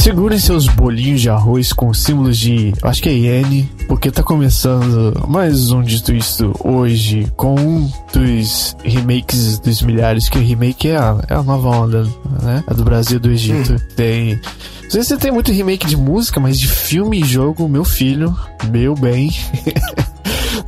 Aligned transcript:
Segurem 0.00 0.38
seus 0.38 0.66
bolinhos 0.66 1.20
de 1.20 1.28
arroz 1.28 1.74
com 1.74 1.92
símbolos 1.92 2.38
de, 2.38 2.72
acho 2.82 3.02
que 3.02 3.08
é 3.10 3.12
iene, 3.12 3.70
porque 3.86 4.10
tá 4.10 4.22
começando 4.22 5.28
mais 5.28 5.72
um 5.72 5.82
Dito 5.82 6.14
Isto 6.14 6.54
hoje 6.64 7.30
com 7.36 7.54
um 7.54 7.92
dos 8.10 8.74
remakes 8.82 9.58
dos 9.58 9.82
milhares, 9.82 10.30
que 10.30 10.38
o 10.38 10.40
remake 10.40 10.88
é 10.88 10.96
a, 10.96 11.22
é 11.28 11.34
a 11.34 11.42
nova 11.42 11.68
onda, 11.68 12.04
né? 12.42 12.64
A 12.66 12.72
do 12.72 12.82
Brasil 12.82 13.18
e 13.18 13.20
do 13.20 13.30
Egito. 13.30 13.74
Hum. 13.74 13.78
Tem. 13.94 14.40
Não 14.84 14.90
sei 14.90 15.04
se 15.04 15.18
tem 15.18 15.30
muito 15.30 15.52
remake 15.52 15.86
de 15.86 15.98
música, 15.98 16.40
mas 16.40 16.58
de 16.58 16.66
filme 16.66 17.20
e 17.20 17.24
jogo, 17.24 17.68
meu 17.68 17.84
filho, 17.84 18.34
meu 18.70 18.94
bem. 18.94 19.30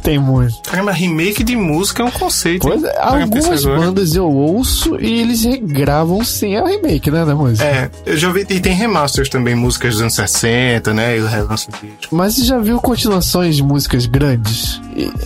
Tem 0.02 0.18
muito. 0.18 0.60
Caramba, 0.62 0.90
remake 0.90 1.44
de 1.44 1.54
música 1.54 2.02
é 2.02 2.06
um 2.06 2.10
conceito. 2.10 2.66
Pois, 2.66 2.82
é, 2.82 2.98
algumas 2.98 3.64
bandas 3.64 4.14
eu 4.16 4.28
ouço 4.28 5.00
e 5.00 5.20
eles 5.20 5.44
regravam 5.44 6.20
é 6.42 6.62
o 6.62 6.66
remake, 6.66 7.10
né, 7.10 7.24
da 7.24 7.34
música. 7.34 7.64
É, 7.64 7.90
eu 8.04 8.16
já 8.16 8.30
vi, 8.30 8.40
e 8.40 8.60
tem 8.60 8.74
remasters 8.74 9.28
também, 9.28 9.54
músicas 9.54 9.94
dos 9.94 10.02
anos 10.02 10.14
60, 10.14 10.92
né, 10.92 11.18
e 11.18 11.20
o 11.20 11.26
relanço 11.26 11.68
disco. 11.70 12.14
Mas 12.14 12.34
você 12.34 12.44
já 12.44 12.58
viu 12.58 12.80
continuações 12.80 13.56
de 13.56 13.62
músicas 13.62 14.06
grandes? 14.06 14.80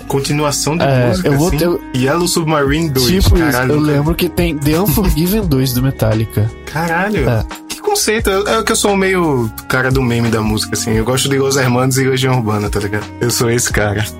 Continuação 0.09 0.77
de 0.77 0.85
é, 0.85 1.09
música, 1.09 1.29
eu 1.29 1.38
vou 1.38 1.49
assim? 1.49 1.59
ter... 1.59 1.80
Yellow 1.97 2.29
Submarine 2.29 2.91
2, 2.91 3.07
Tipo 3.07 3.38
caralho, 3.38 3.73
isso, 3.73 3.73
eu 3.73 3.80
lembro 3.80 4.15
que 4.15 4.29
tem 4.29 4.57
The 4.59 4.80
Unforgiven 4.80 5.47
2 5.47 5.73
do 5.73 5.83
Metallica. 5.83 6.51
Caralho. 6.66 7.29
É 7.29 7.66
conceito. 7.97 8.30
É 8.30 8.63
que 8.63 8.73
eu 8.73 8.77
sou 8.77 8.95
meio 8.95 9.51
cara 9.69 9.91
do 9.91 10.02
meme 10.02 10.29
da 10.29 10.43
música, 10.43 10.75
assim. 10.75 10.93
Eu 10.93 11.05
gosto 11.05 11.29
de 11.30 11.39
Los 11.39 11.57
Hermanos 11.57 11.97
e 11.97 12.05
Legião 12.05 12.37
Urbana, 12.37 12.69
tá 12.69 12.79
ligado? 12.79 13.07
Eu 13.21 13.30
sou 13.30 13.51
esse 13.51 13.73
cara. 13.73 14.05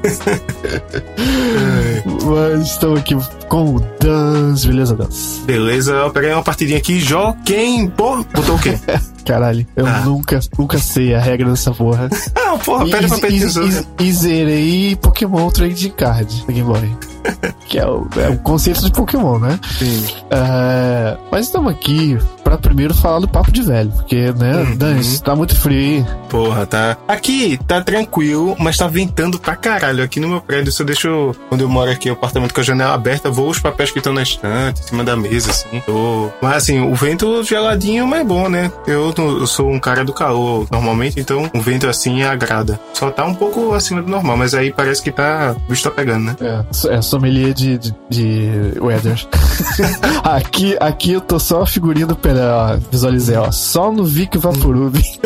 Mas 2.25 2.71
estamos 2.71 3.01
aqui 3.01 3.15
com 3.49 3.77
o 3.77 3.81
Dance, 4.01 4.67
beleza, 4.67 4.97
Dance? 4.97 5.41
Beleza, 5.43 5.93
eu 5.93 6.11
peguei 6.11 6.33
uma 6.33 6.43
partidinha 6.43 6.79
aqui. 6.79 6.99
Joquem, 6.99 7.89
pô, 7.89 8.25
botou 8.25 8.57
o 8.57 8.59
quê? 8.59 8.79
Caralho, 9.25 9.67
eu 9.77 9.87
ah. 9.87 10.03
nunca, 10.05 10.41
nunca 10.57 10.79
sei 10.79 11.15
a 11.15 11.21
regra 11.21 11.51
dessa 11.51 11.73
porra. 11.73 12.09
Não, 12.35 12.59
porra, 12.61 12.89
pede 12.89 13.09
pra 13.09 13.19
pedir 13.19 13.49
e, 13.99 14.05
e 14.05 14.13
zerei 14.13 14.97
Pokémon 14.97 15.51
Trading 15.51 15.91
Card 15.91 16.45
Game 16.49 16.63
Boy. 16.63 16.97
que 17.67 17.79
é 17.79 17.87
o, 17.87 18.07
é 18.17 18.29
o 18.29 18.39
conceito 18.39 18.83
de 18.83 18.91
Pokémon, 18.91 19.39
né? 19.39 19.59
Sim. 19.79 20.07
É, 20.31 21.17
mas 21.31 21.47
estamos 21.47 21.73
aqui 21.73 22.19
para 22.43 22.57
primeiro 22.57 22.95
falar 22.95 23.19
do 23.19 23.29
papo 23.29 23.51
de 23.51 23.63
velho, 23.63 23.91
porque, 23.91 24.33
né, 24.33 24.57
uhum. 24.57 24.77
Dan, 24.77 25.01
tá 25.25 25.35
muito 25.35 25.57
frio 25.57 25.77
aí. 25.77 26.07
Porra, 26.29 26.65
tá. 26.65 26.97
Aqui 27.09 27.59
tá 27.67 27.81
tranquilo, 27.81 28.55
mas 28.59 28.77
tá 28.77 28.87
ventando 28.87 29.39
pra 29.39 29.57
caralho. 29.57 30.05
Aqui 30.05 30.21
no 30.21 30.29
meu 30.29 30.41
prédio, 30.41 30.71
se 30.71 30.81
eu 30.81 30.87
deixo, 30.87 31.35
quando 31.49 31.63
eu 31.63 31.69
moro 31.69 31.91
aqui, 31.91 32.09
o 32.09 32.13
apartamento 32.13 32.55
com 32.55 32.61
a 32.61 32.65
janela 32.65 32.95
aberta, 32.95 33.31
vou 33.31 33.49
os 33.49 33.59
papéis 33.59 33.91
que 33.91 33.99
estão 33.99 34.13
na 34.13 34.23
estante, 34.23 34.81
em 34.81 34.85
cima 34.85 35.03
da 35.03 35.17
mesa, 35.17 35.51
assim. 35.51 35.83
Tô... 35.85 36.31
Mas 36.41 36.57
assim, 36.57 36.81
o 36.81 36.95
vento 36.95 37.43
geladinho 37.43 38.15
é 38.15 38.25
bom, 38.25 38.49
né? 38.49 38.71
Eu, 38.87 39.13
eu 39.17 39.47
sou 39.47 39.71
um 39.71 39.81
cara 39.81 40.05
do 40.05 40.13
calor 40.13 40.67
normalmente, 40.71 41.19
então 41.19 41.51
o 41.55 41.61
vento 41.61 41.89
assim 41.89 42.23
agrada. 42.23 42.79
Só 42.95 43.11
tá 43.11 43.25
um 43.25 43.35
pouco 43.35 43.75
acima 43.75 44.03
do 44.03 44.09
normal, 44.09 44.37
mas 44.37 44.55
aí 44.55 44.73
parece 44.73 45.03
que 45.03 45.11
tá. 45.11 45.55
O 45.67 45.71
bicho 45.71 45.83
tá 45.83 45.91
pegando, 45.91 46.27
né? 46.27 46.37
É, 46.41 46.95
é 46.97 47.03
sommelier 47.17 47.55
de, 47.55 47.79
de, 47.79 47.95
de 48.11 48.79
weather. 48.79 49.27
aqui, 50.23 50.77
aqui 50.79 51.13
eu 51.13 51.21
tô 51.21 51.39
só 51.39 51.63
a 51.63 51.67
figurinha 51.67 52.07
do 52.07 52.15
Pelé, 52.15 52.43
ó. 52.43 52.77
Visualizei, 52.91 53.37
ó. 53.37 53.51
Só 53.51 53.91
no 53.91 54.05
Vic 54.05 54.37
Vaporub. 54.37 54.95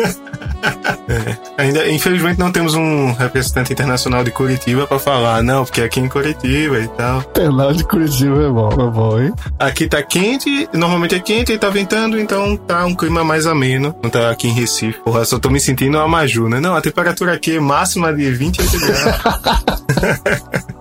é. 1.09 1.37
Ainda, 1.57 1.89
infelizmente, 1.89 2.39
não 2.39 2.51
temos 2.51 2.73
um 2.73 3.11
representante 3.11 3.73
internacional 3.73 4.23
de 4.23 4.31
Curitiba 4.31 4.87
pra 4.87 4.97
falar, 4.97 5.43
não, 5.43 5.65
porque 5.65 5.81
aqui 5.81 5.99
em 5.99 6.07
Curitiba 6.07 6.79
e 6.79 6.87
tal. 6.89 7.21
Penal 7.23 7.73
de 7.73 7.83
Curitiba 7.83 8.43
é 8.43 8.49
bom, 8.49 8.71
é 8.71 8.89
bom, 8.89 9.19
hein? 9.19 9.33
Aqui 9.59 9.87
tá 9.87 10.01
quente, 10.01 10.69
normalmente 10.73 11.15
é 11.15 11.19
quente 11.19 11.51
e 11.51 11.57
tá 11.57 11.69
ventando, 11.69 12.17
então 12.19 12.55
tá 12.55 12.85
um 12.85 12.95
clima 12.95 13.23
mais 13.23 13.45
ameno. 13.45 13.93
Não 14.01 14.09
tá 14.09 14.31
aqui 14.31 14.47
em 14.47 14.53
Recife. 14.53 14.99
Porra, 15.03 15.25
só 15.25 15.37
tô 15.37 15.49
me 15.49 15.59
sentindo 15.59 15.97
uma 15.97 16.07
Maju, 16.07 16.47
né? 16.47 16.59
Não, 16.59 16.75
a 16.75 16.81
temperatura 16.81 17.33
aqui 17.33 17.57
é 17.57 17.59
máxima 17.59 18.13
de 18.13 18.31
28 18.31 18.79
graus. 18.79 20.71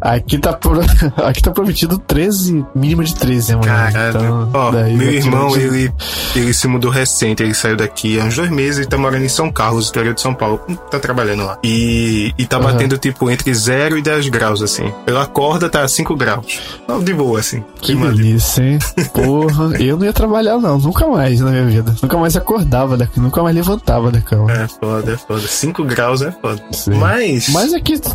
Aqui 0.00 0.38
tá, 0.38 0.52
pro... 0.52 0.80
Aqui 1.24 1.42
tá 1.42 1.50
prometido 1.50 1.98
13, 1.98 2.64
mínimo 2.74 3.02
de 3.04 3.14
13, 3.14 3.56
mano. 3.56 3.66
Caralho. 3.66 4.10
Então, 4.10 4.50
Ó, 4.52 4.72
meu 4.72 5.12
irmão, 5.12 5.56
ele, 5.56 5.92
ele 6.34 6.52
se 6.52 6.66
mudou 6.66 6.90
recente, 6.90 7.42
ele 7.42 7.54
saiu 7.54 7.76
daqui 7.76 8.20
há 8.20 8.24
uns 8.24 8.36
dois 8.36 8.50
meses 8.50 8.86
e 8.86 8.88
tá 8.88 8.96
morando 8.96 9.24
em 9.24 9.28
São 9.28 9.50
Carlos, 9.50 9.88
interior 9.88 10.14
de 10.14 10.20
São 10.20 10.34
Paulo. 10.34 10.60
Tá 10.90 10.98
trabalhando 10.98 11.44
lá. 11.44 11.58
E, 11.62 12.32
e 12.38 12.46
tá 12.46 12.58
uhum. 12.58 12.64
batendo, 12.64 12.98
tipo, 12.98 13.30
entre 13.30 13.52
0 13.52 13.98
e 13.98 14.02
10 14.02 14.28
graus, 14.28 14.62
assim. 14.62 14.92
Pela 15.04 15.26
corda 15.26 15.68
tá 15.68 15.86
5 15.86 16.16
graus. 16.16 16.60
De 17.02 17.12
boa, 17.12 17.40
assim. 17.40 17.62
Que 17.80 17.94
delícia, 17.94 18.62
hein? 18.62 18.78
Porra, 19.12 19.76
eu 19.82 19.96
não 19.96 20.04
ia 20.04 20.12
trabalhar, 20.12 20.58
não. 20.58 20.78
Nunca 20.78 21.06
mais 21.06 21.40
na 21.40 21.50
minha 21.50 21.66
vida. 21.66 21.94
Nunca 22.02 22.16
mais 22.16 22.36
acordava 22.36 22.96
daqui, 22.96 23.20
nunca 23.20 23.42
mais 23.42 23.54
levantava 23.54 24.10
da 24.10 24.20
cama. 24.20 24.52
É 24.52 24.68
foda, 24.68 25.12
é 25.12 25.16
foda. 25.16 25.46
5 25.46 25.84
graus 25.84 26.22
é 26.22 26.30
foda. 26.30 26.62
Sim. 26.72 26.94
Mas. 26.94 27.48
Mas 27.50 27.72
aqui 27.72 27.98
tá, 27.98 28.10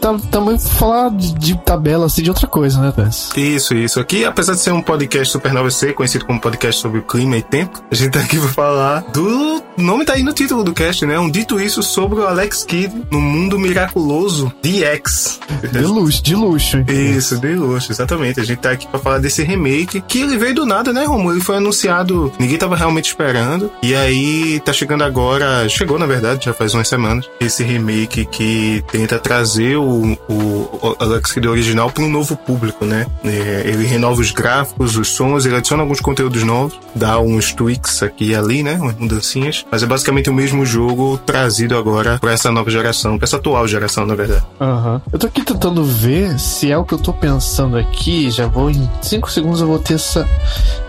tá, 0.00 0.16
tá 0.30 0.40
falar 0.68 1.10
de, 1.10 1.32
de, 1.34 1.58
tabela 1.58 2.06
assim 2.06 2.22
de 2.22 2.30
outra 2.30 2.46
coisa, 2.46 2.80
né, 2.80 2.92
Tess? 2.92 3.30
Isso, 3.36 3.74
isso. 3.74 4.00
Aqui, 4.00 4.24
apesar 4.24 4.54
de 4.54 4.60
ser 4.60 4.72
um 4.72 4.82
podcast 4.82 5.32
Supernova 5.32 5.70
C, 5.70 5.92
conhecido 5.92 6.24
como 6.24 6.40
podcast 6.40 6.80
sobre 6.80 6.98
o 6.98 7.02
clima 7.02 7.36
e 7.36 7.42
tempo, 7.42 7.82
a 7.90 7.94
gente 7.94 8.10
tá 8.10 8.20
aqui 8.20 8.38
pra 8.38 8.48
falar 8.48 9.00
do. 9.12 9.62
O 9.78 9.82
nome 9.82 10.04
tá 10.04 10.14
aí 10.14 10.22
no 10.22 10.32
título 10.32 10.62
do 10.62 10.72
cast, 10.72 11.06
né? 11.06 11.18
Um 11.18 11.30
dito 11.30 11.60
isso 11.60 11.82
sobre 11.82 12.20
o 12.20 12.26
Alex 12.26 12.64
Kidd 12.64 13.06
no 13.10 13.20
mundo 13.20 13.58
miraculoso 13.58 14.52
de 14.62 14.84
X. 14.84 15.40
De 15.72 15.80
luxo, 15.80 16.22
de 16.22 16.34
luxo. 16.34 16.84
Isso, 16.88 17.38
de 17.38 17.54
luxo, 17.54 17.92
exatamente. 17.92 18.40
A 18.40 18.44
gente 18.44 18.58
tá 18.58 18.72
aqui 18.72 18.86
pra 18.86 18.98
falar 18.98 19.18
desse 19.18 19.42
remake 19.42 20.00
que 20.02 20.20
ele 20.20 20.36
veio 20.36 20.54
do 20.54 20.66
nada, 20.66 20.92
né, 20.92 21.04
Romulo? 21.04 21.34
Ele 21.34 21.40
foi 21.40 21.56
anunciado, 21.56 22.32
ninguém 22.38 22.58
tava 22.58 22.76
realmente 22.76 23.06
esperando. 23.06 23.70
E 23.82 23.94
aí 23.94 24.60
tá 24.60 24.72
chegando 24.72 25.04
agora, 25.04 25.68
chegou 25.68 25.98
na 25.98 26.06
verdade, 26.06 26.44
já 26.44 26.52
faz 26.52 26.74
umas 26.74 26.88
semanas, 26.88 27.28
esse 27.40 27.62
remake 27.62 28.24
que 28.26 28.84
tenta 28.90 29.18
trazer 29.18 29.76
o, 29.76 30.18
o 30.28 30.49
o 30.50 30.96
Alex 30.98 31.32
Kidd 31.32 31.48
original 31.48 31.90
para 31.90 32.04
um 32.04 32.08
novo 32.08 32.36
público, 32.36 32.84
né? 32.84 33.06
É, 33.24 33.62
ele 33.66 33.84
renova 33.86 34.20
os 34.20 34.30
gráficos, 34.30 34.96
os 34.96 35.08
sons, 35.08 35.46
ele 35.46 35.56
adiciona 35.56 35.82
alguns 35.82 36.00
conteúdos 36.00 36.42
novos, 36.42 36.78
dá 36.94 37.18
uns 37.20 37.52
tweaks 37.52 38.02
aqui 38.02 38.30
e 38.30 38.34
ali, 38.34 38.62
né? 38.62 38.74
Umas 38.74 38.96
mudancinhas, 38.96 39.64
mas 39.70 39.82
é 39.82 39.86
basicamente 39.86 40.30
o 40.30 40.34
mesmo 40.34 40.64
jogo 40.64 41.18
trazido 41.18 41.76
agora 41.76 42.18
para 42.18 42.32
essa 42.32 42.50
nova 42.50 42.70
geração, 42.70 43.16
para 43.18 43.26
essa 43.26 43.36
atual 43.36 43.66
geração, 43.66 44.06
na 44.06 44.14
verdade. 44.14 44.44
Uhum. 44.60 45.00
Eu 45.12 45.18
tô 45.18 45.26
aqui 45.26 45.42
tentando 45.42 45.84
ver 45.84 46.38
se 46.38 46.70
é 46.70 46.76
o 46.76 46.84
que 46.84 46.94
eu 46.94 46.98
tô 46.98 47.12
pensando 47.12 47.76
aqui, 47.76 48.30
já 48.30 48.46
vou 48.46 48.70
em 48.70 48.88
5 49.02 49.30
segundos 49.30 49.60
eu 49.60 49.66
vou 49.66 49.78
ter 49.78 49.94
essa 49.94 50.28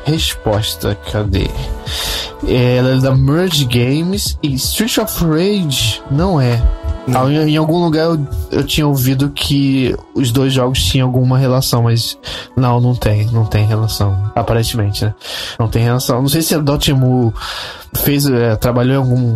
resposta. 0.05 0.97
Cadê? 1.11 1.49
Ela 2.47 2.95
é 2.95 2.97
da 2.97 3.15
Merge 3.15 3.65
Games 3.65 4.37
e 4.41 4.53
Street 4.55 4.97
of 4.97 5.23
Rage 5.23 6.01
não 6.09 6.39
é. 6.39 6.61
Não. 7.07 7.31
Em, 7.31 7.57
algum 7.57 7.83
lugar 7.83 8.05
eu, 8.05 8.27
eu 8.51 8.63
tinha 8.63 8.87
ouvido 8.87 9.29
que 9.29 9.95
os 10.13 10.31
dois 10.31 10.53
jogos 10.53 10.83
tinham 10.83 11.07
alguma 11.07 11.37
relação, 11.37 11.83
mas 11.83 12.17
não, 12.55 12.79
não 12.79 12.95
tem, 12.95 13.25
não 13.27 13.45
tem 13.45 13.65
relação, 13.65 14.31
aparentemente, 14.35 15.05
né? 15.05 15.13
Não 15.59 15.67
tem 15.67 15.83
relação. 15.83 16.21
Não 16.21 16.29
sei 16.29 16.41
se 16.41 16.53
a 16.53 16.59
Dotemu 16.59 17.33
fez, 17.93 18.25
é, 18.25 18.55
trabalhou 18.55 18.93
em 18.93 18.97
algum, 18.97 19.35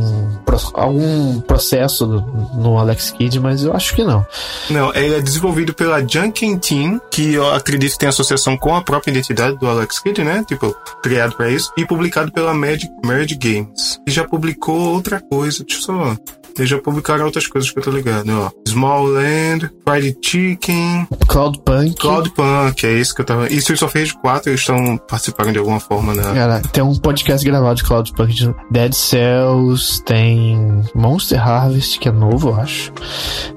algum 0.74 1.42
processo 1.42 2.06
no, 2.06 2.22
no, 2.56 2.78
Alex 2.78 3.12
Kidd, 3.12 3.40
mas 3.40 3.64
eu 3.64 3.74
acho 3.74 3.96
que 3.96 4.04
não. 4.04 4.25
Não, 4.70 4.94
ele 4.94 5.16
é 5.16 5.22
desenvolvido 5.22 5.74
pela 5.74 6.06
Junkin 6.06 6.58
Team, 6.58 7.02
que 7.12 7.34
eu 7.34 7.54
acredito 7.54 7.94
que 7.94 8.00
tem 8.00 8.09
associação 8.09 8.58
com 8.58 8.75
a 8.75 8.81
própria 8.81 9.12
identidade 9.12 9.57
do 9.57 9.68
Alex 9.68 10.00
Kidd, 10.00 10.24
né? 10.24 10.44
Tipo, 10.48 10.75
criado 11.01 11.36
para 11.36 11.50
isso, 11.50 11.72
e 11.78 11.86
publicado 11.86 12.31
pela 12.31 12.54
Merge, 12.54 12.89
Merge 13.04 13.36
Games. 13.36 14.00
E 14.07 14.12
já 14.12 14.24
publicou 14.24 14.94
outra 14.94 15.19
coisa, 15.19 15.63
deixa 15.63 15.81
eu 15.81 15.86
só 15.86 16.18
eles 16.62 16.69
já 16.69 16.80
publicaram 16.80 17.25
outras 17.25 17.48
coisas 17.48 17.69
que 17.69 17.80
eu 17.80 17.84
tô 17.84 17.92
ligado, 17.92 18.30
ó. 18.30 18.52
Small 18.68 19.06
Land, 19.06 19.69
Fried 19.88 20.18
Chicken. 20.22 21.07
Cloudpunk. 21.28 21.96
Cloudpunk, 21.96 22.86
é 22.86 22.94
isso 22.94 23.13
que 23.13 23.22
eu 23.22 23.25
tava. 23.25 23.52
E 23.52 23.57
Streets 23.57 23.81
of 23.81 23.98
Rage 23.98 24.13
4, 24.22 24.50
eles 24.50 24.62
estão 24.62 24.98
participando 24.98 25.52
de 25.52 25.60
alguma 25.60 25.80
forma, 25.80 26.13
né? 26.13 26.24
Cara, 26.34 26.62
tem 26.62 26.84
um 26.84 26.96
podcast 26.96 27.46
gravado 27.46 27.75
de 27.75 27.84
Cloudpunk 27.84 28.34
de 28.34 28.56
Dead 28.72 28.94
Cells, 28.94 30.04
tem 30.04 30.84
Monster 30.94 31.46
Harvest, 31.46 32.00
que 32.00 32.10
é 32.10 32.12
novo, 32.12 32.50
eu 32.50 32.56
acho. 32.56 32.92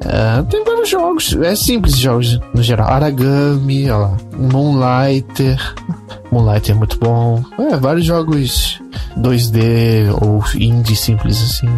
É, 0.04 0.42
tem 0.42 0.64
vários 0.64 0.88
jogos. 0.88 1.36
É 1.42 1.54
simples 1.54 1.96
jogos 1.96 2.38
no 2.54 2.62
geral. 2.62 2.88
Aragami, 2.88 3.90
ó 3.90 3.98
lá. 3.98 4.16
Moonlighter. 4.36 5.74
Moonlighter 6.30 6.74
é 6.74 6.78
muito 6.78 6.98
bom. 6.98 7.42
É, 7.58 7.76
vários 7.76 8.04
jogos 8.04 8.80
2D 9.16 10.10
ou 10.20 10.42
indie 10.54 10.96
simples 10.96 11.42
assim. 11.42 11.68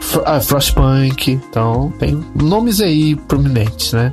Fro 0.00 0.22
ah, 0.26 0.40
Frostpunk, 0.40 1.32
então 1.32 1.92
tem 1.98 2.24
nomes 2.34 2.80
aí 2.80 3.16
prominentes, 3.16 3.92
né? 3.92 4.12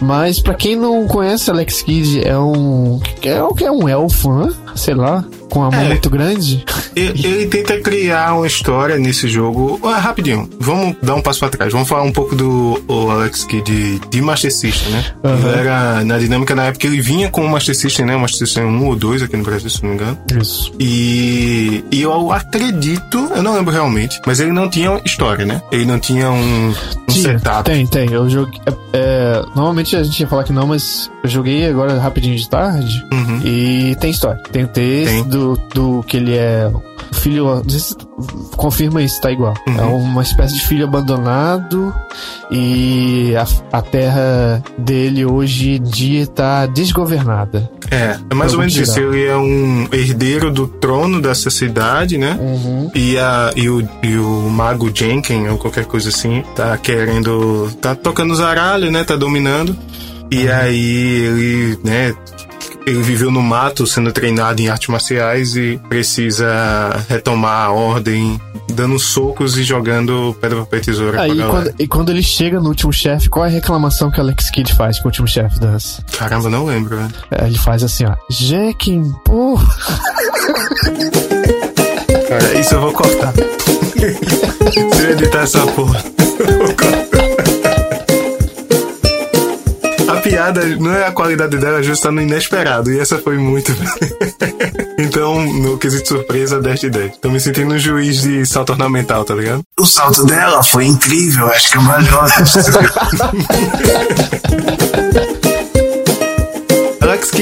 Mas 0.00 0.40
para 0.40 0.54
quem 0.54 0.76
não 0.76 1.06
conhece, 1.06 1.50
Alex 1.50 1.82
Kidd 1.82 2.26
é 2.26 2.38
um 2.38 3.00
é 3.22 3.42
um, 3.42 3.50
é 3.60 3.70
um 3.70 3.88
elfo, 3.88 4.32
né? 4.32 4.52
Sei 4.74 4.94
lá, 4.94 5.24
com 5.50 5.62
a 5.64 5.70
mão 5.70 5.80
É. 5.80 5.88
muito 5.88 6.08
grande. 6.08 6.64
Ele, 6.96 7.26
ele 7.26 7.46
tenta 7.46 7.78
criar 7.80 8.34
uma 8.34 8.46
história 8.46 8.98
nesse 8.98 9.28
jogo. 9.28 9.80
Ah, 9.84 9.98
rapidinho, 9.98 10.48
vamos 10.58 10.96
dar 11.02 11.14
um 11.14 11.20
passo 11.22 11.40
pra 11.40 11.48
trás. 11.48 11.72
Vamos 11.72 11.88
falar 11.88 12.02
um 12.02 12.12
pouco 12.12 12.34
do 12.34 12.82
o 12.88 13.10
Alex 13.10 13.44
Kidd 13.44 14.00
de, 14.10 14.20
Master 14.22 14.52
System, 14.52 14.92
né? 14.92 15.04
Aham. 15.24 15.48
Ele 15.50 15.58
era, 15.58 16.04
na 16.04 16.18
dinâmica, 16.18 16.54
na 16.54 16.64
época, 16.66 16.86
ele 16.86 17.00
vinha 17.00 17.28
com 17.30 17.44
o 17.44 17.48
Master 17.48 17.74
System, 17.76 18.06
né? 18.06 18.16
O 18.16 18.20
Master 18.20 18.46
System 18.46 18.64
1 18.64 18.86
ou 18.86 18.96
2 18.96 19.22
aqui 19.22 19.36
no 19.36 19.42
Brasil, 19.44 19.68
se 19.70 19.82
não 19.82 19.90
me 19.90 19.96
engano. 19.96 20.18
Isso. 20.40 20.72
E, 20.78 21.84
e 21.90 22.00
eu 22.02 22.32
acredito, 22.32 23.18
eu 23.34 23.42
não 23.42 23.54
lembro 23.54 23.72
realmente, 23.72 24.20
mas 24.26 24.40
ele 24.40 24.52
não 24.52 24.68
tinha 24.70 25.00
história, 25.04 25.44
né? 25.44 25.60
Ele 25.72 25.84
não 25.84 25.98
tinha 25.98 26.30
um, 26.30 26.68
um 26.70 26.74
Tinha, 27.08 27.38
setup. 27.38 27.64
Tem, 27.64 27.86
tem. 27.86 28.12
Eu 28.12 28.28
joguei. 28.28 28.60
é, 28.66 28.72
é, 28.92 29.42
normalmente 29.90 29.96
a 29.96 30.02
gente 30.02 30.20
ia 30.20 30.26
falar 30.28 30.44
que 30.44 30.52
não, 30.52 30.66
mas 30.66 31.10
eu 31.22 31.28
joguei 31.30 31.66
agora 31.66 31.98
rapidinho 31.98 32.36
de 32.36 32.48
tarde 32.48 33.04
Uhum. 33.12 33.40
e 33.44 33.96
tem 34.00 34.10
história. 34.10 34.40
Tem 34.50 34.64
o 34.64 34.68
texto 34.68 35.24
do, 35.24 35.56
do 35.74 36.02
que 36.04 36.16
ele 36.16 36.36
é 36.36 36.70
filho. 37.12 37.46
Não 37.46 37.68
sei 37.68 37.78
se 37.80 37.96
confirma 38.56 39.02
isso, 39.02 39.20
tá 39.20 39.30
igual. 39.30 39.54
Uhum. 39.66 39.78
É 39.78 39.82
uma 39.82 40.22
espécie 40.22 40.54
de 40.54 40.66
filho 40.66 40.84
abandonado 40.84 41.94
e 42.50 43.34
a, 43.36 43.78
a 43.78 43.82
terra 43.82 44.62
dele 44.78 45.24
hoje 45.24 45.76
em 45.76 45.82
dia 45.82 46.26
tá 46.26 46.66
desgovernada. 46.66 47.70
É, 47.90 48.16
é 48.30 48.34
mais 48.34 48.52
ou 48.52 48.60
menos 48.60 48.74
vou 48.74 48.82
isso. 48.84 48.94
tirar. 48.94 49.08
Ele 49.08 49.24
é 49.26 49.36
um 49.36 49.88
herdeiro 49.92 50.52
do 50.52 50.68
trono 50.68 51.20
dessa 51.20 51.50
cidade, 51.50 52.16
né? 52.16 52.38
Uhum. 52.40 52.90
E, 52.94 53.18
a, 53.18 53.50
e, 53.56 53.68
o, 53.68 53.86
e 54.02 54.16
o 54.16 54.48
mago 54.48 54.90
Jenkin, 54.94 55.48
ou 55.48 55.58
qualquer 55.58 55.84
coisa 55.86 56.08
assim, 56.10 56.44
tá 56.54 56.76
querendo. 56.78 57.68
tá 57.80 57.96
tocando 57.96 58.32
zaralho, 58.34 58.92
né? 58.92 59.02
Tá 59.02 59.16
dominando. 59.16 59.76
E 60.30 60.48
aí 60.48 61.24
ele, 61.26 61.78
né? 61.84 62.14
Ele 62.86 63.02
viveu 63.02 63.30
no 63.30 63.42
mato 63.42 63.86
sendo 63.86 64.10
treinado 64.10 64.60
em 64.62 64.68
artes 64.68 64.88
marciais 64.88 65.54
e 65.54 65.78
precisa 65.88 67.04
retomar 67.08 67.66
a 67.66 67.70
ordem, 67.70 68.40
dando 68.72 68.98
socos 68.98 69.56
e 69.58 69.62
jogando 69.62 70.34
pedra, 70.40 70.60
papel 70.60 70.78
e 70.78 70.82
tesoura 70.82 71.12
pra 71.12 71.22
Aí 71.22 71.28
galera. 71.36 71.50
quando, 71.50 71.74
e 71.78 71.86
quando 71.86 72.08
ele 72.10 72.22
chega 72.22 72.58
no 72.58 72.68
último 72.68 72.92
chefe, 72.92 73.28
qual 73.28 73.44
é 73.44 73.48
a 73.48 73.50
reclamação 73.52 74.10
que 74.10 74.18
Alex 74.18 74.50
Kidd 74.50 74.72
faz 74.74 74.98
com 74.98 75.04
o 75.04 75.08
último 75.08 75.28
chefe 75.28 75.60
das? 75.60 76.00
Caramba, 76.16 76.48
não 76.48 76.64
lembro, 76.64 76.96
né? 76.96 77.08
É, 77.30 77.46
ele 77.46 77.58
faz 77.58 77.82
assim, 77.82 78.04
ó. 78.06 78.14
Jekin, 78.30 79.12
porra. 79.24 79.68
Cara, 82.28 82.58
isso 82.58 82.74
eu 82.74 82.80
vou 82.80 82.92
cortar. 82.92 83.32
Se 84.70 85.02
eu 85.04 85.10
editar 85.12 85.40
essa 85.42 85.66
porra, 85.66 86.02
eu 86.40 86.58
vou 86.58 86.74
cortar. 86.76 87.19
Piada 90.30 90.64
não 90.76 90.94
é 90.94 91.06
a 91.06 91.12
qualidade 91.12 91.58
dela, 91.58 91.80
é 91.80 91.82
justa 91.82 92.10
no 92.10 92.22
inesperado. 92.22 92.90
E 92.92 92.98
essa 92.98 93.18
foi 93.18 93.36
muito. 93.36 93.72
então, 94.98 95.44
no 95.44 95.76
quesito 95.78 96.08
surpresa, 96.08 96.60
10 96.60 96.80
de 96.80 96.90
10. 96.90 97.18
Tô 97.18 97.30
me 97.30 97.38
sentindo 97.40 97.74
um 97.74 97.78
juiz 97.78 98.22
de 98.22 98.44
salto 98.46 98.70
ornamental, 98.70 99.24
tá 99.24 99.34
ligado? 99.34 99.62
O 99.78 99.86
salto 99.86 100.24
dela 100.24 100.62
foi 100.62 100.86
incrível, 100.86 101.46
acho 101.46 101.70
que 101.70 101.78